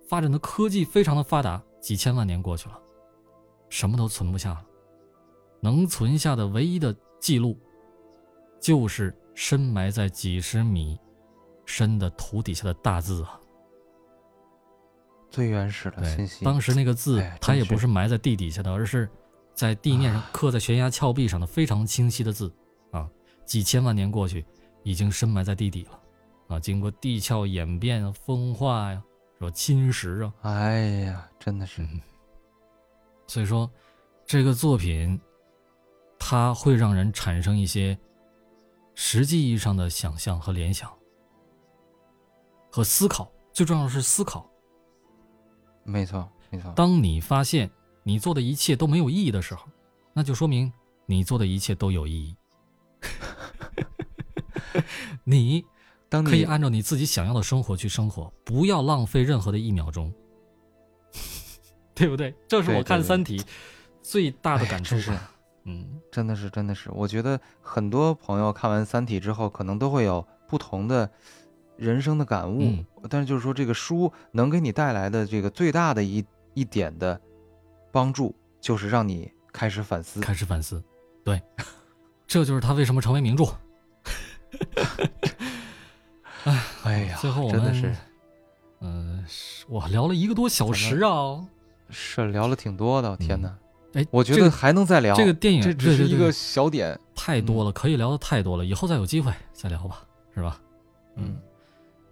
[0.07, 2.79] 发展的科技非常的发达，几千万年过去了，
[3.69, 4.63] 什么都存不下了，
[5.61, 7.59] 能存下的唯一的记录，
[8.61, 10.95] 就是深埋在几十米
[11.65, 13.39] 深的土底下的大字啊。
[15.29, 19.09] 最原始的信对，息，当时那个字哎，它也不是埋在地底下的，而是
[19.53, 22.53] 在地面上啊刻在悬崖峭壁上的非常清晰的字
[22.91, 23.09] 啊。
[23.45, 24.45] 几千万年过去，
[24.83, 25.99] 已经深埋在地底了，
[26.47, 29.03] 啊，经过地壳演变、风化呀，
[29.37, 29.51] 是吧？
[29.51, 32.01] 侵蚀啊，哎呀，真的是，嗯，
[33.27, 33.69] 所以说，
[34.25, 35.19] 这个作品，
[36.17, 37.97] 它会让人产生一些
[38.93, 40.89] 实际意义上的想象和联想，
[42.75, 43.31] 和思考。
[43.53, 44.45] 最重要的是思考。
[45.85, 46.73] 没错，没错。
[46.75, 47.71] 当你发现
[48.03, 49.65] 你做的一切都没有意义的时候，
[50.11, 50.69] 那就说明
[51.05, 52.35] 你做的一切都有意义。
[55.23, 55.63] 你
[56.09, 60.13] 当你可以按照你自己想要的生活去生活，不要浪费任何的一秒钟，
[61.95, 62.35] 对不对？
[62.45, 63.39] 这是我看《三体》
[64.01, 65.17] 最大的哎感触是。
[65.63, 71.09] 嗯，真的是，真的是，我觉得很多朋友看完《三体》之后，可能都会有不同的
[71.77, 72.61] 人生的感悟。
[72.61, 77.21] 嗯但是就是说，这个书能给你带来的这个最大的一一点的
[77.91, 80.19] 帮助，就是让你开始反思。
[80.19, 80.83] 开始反思，
[81.23, 81.39] 对，
[82.25, 83.45] 这就是他为什么成为名著。
[86.83, 87.95] 哎呀，最后我们真的是
[88.81, 91.45] 嗯、是哇，聊了一个多小时啊！
[91.91, 93.55] 是聊了挺多的，天哪！
[93.93, 95.15] 哎，我觉得这个还能再聊。
[95.15, 96.99] 这个电影这只是一个小点。
[97.15, 100.03] 太多了，可以聊的太多了，以后再有机会再聊吧，
[100.33, 100.59] 是吧？
[101.15, 101.37] 嗯，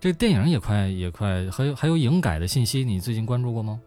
[0.04, 3.80] 这电影也快也快，还有还有影改的信息，你最近关注过吗？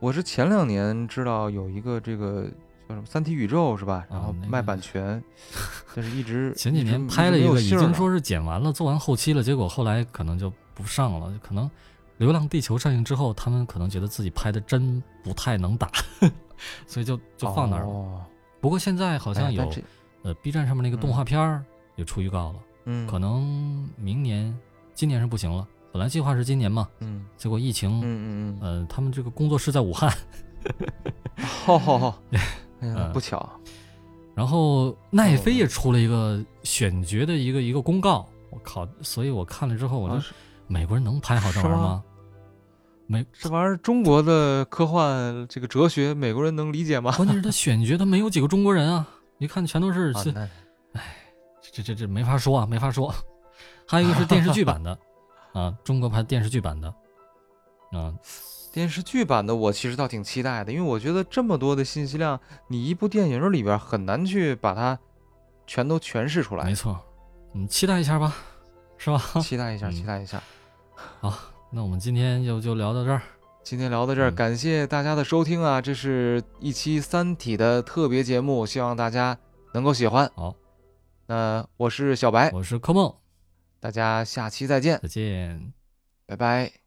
[0.00, 2.50] 我是前两年知道有一个这个
[2.88, 4.04] 叫什么《三体宇宙》是吧？
[4.10, 5.22] 然后那个卖版权，
[5.94, 11.68] 但是一直前几年拍了一个，已经说是剪完了，做完后期了，结果后来可能就不上了，可能
[12.16, 15.92] 《流浪地球》上映之后，他们可能觉得自己拍的真不太能打，
[16.88, 17.88] 所以就就放那儿了。
[17.88, 18.20] 哦
[18.58, 19.82] 不过现在好像有哎
[20.22, 21.64] 呃 B 站上面那个动画片儿
[21.94, 24.56] 也出预告了，嗯，可能明年、
[24.94, 27.24] 今年是不行了，本来计划是今年嘛，嗯。
[27.36, 30.10] 结果疫情，嗯嗯嗯，呃，他们这个工作室在武汉，
[31.36, 32.38] 好好好， 哎
[32.88, 33.48] 呀嗯，不巧，
[34.34, 38.86] 然后奈飞也出了一个选角的一个一个公告，我靠！
[39.02, 40.22] 所以我看了之后，我就、
[40.66, 41.82] 美国人能拍好这玩意儿吗？
[41.82, 42.04] 吗？
[43.08, 47.12] 美，这玩意儿中国的科幻这个哲学，美国人能理解吗？
[47.16, 49.06] 关键是他选角他没有几个中国人啊，
[49.38, 50.22] 一看全都是啊
[51.76, 53.14] 这、这这这没法说啊，没法说。
[53.86, 54.98] 还有一个是电视剧版的，
[55.52, 56.88] 啊，中国拍电视剧版的，
[57.92, 58.14] 啊，
[58.72, 64.98] 电视剧版的我其实倒挺期待的，因为我觉得这么多的信息量，你一部电影里边很难去把它
[65.66, 66.74] 全都诠释出来没。
[66.74, 66.98] 错，
[67.52, 68.34] 你，期待一下吧，
[68.96, 69.18] 是吧？
[69.40, 70.42] 期待一下，嗯期待一下。
[71.20, 71.32] 好，
[71.70, 73.22] 那我们今天就就聊到这儿，
[73.62, 75.80] 今天聊到这儿，嗯感谢大家的收听啊！
[75.80, 79.38] 这是一期《三体》的特别节目，希望大家
[79.74, 80.30] 能够喜欢。
[80.34, 80.54] 好，
[81.26, 83.12] 那我是小白，我是柯梦，
[83.80, 85.72] 大家下期再见，再见。
[86.26, 86.85] 拜拜。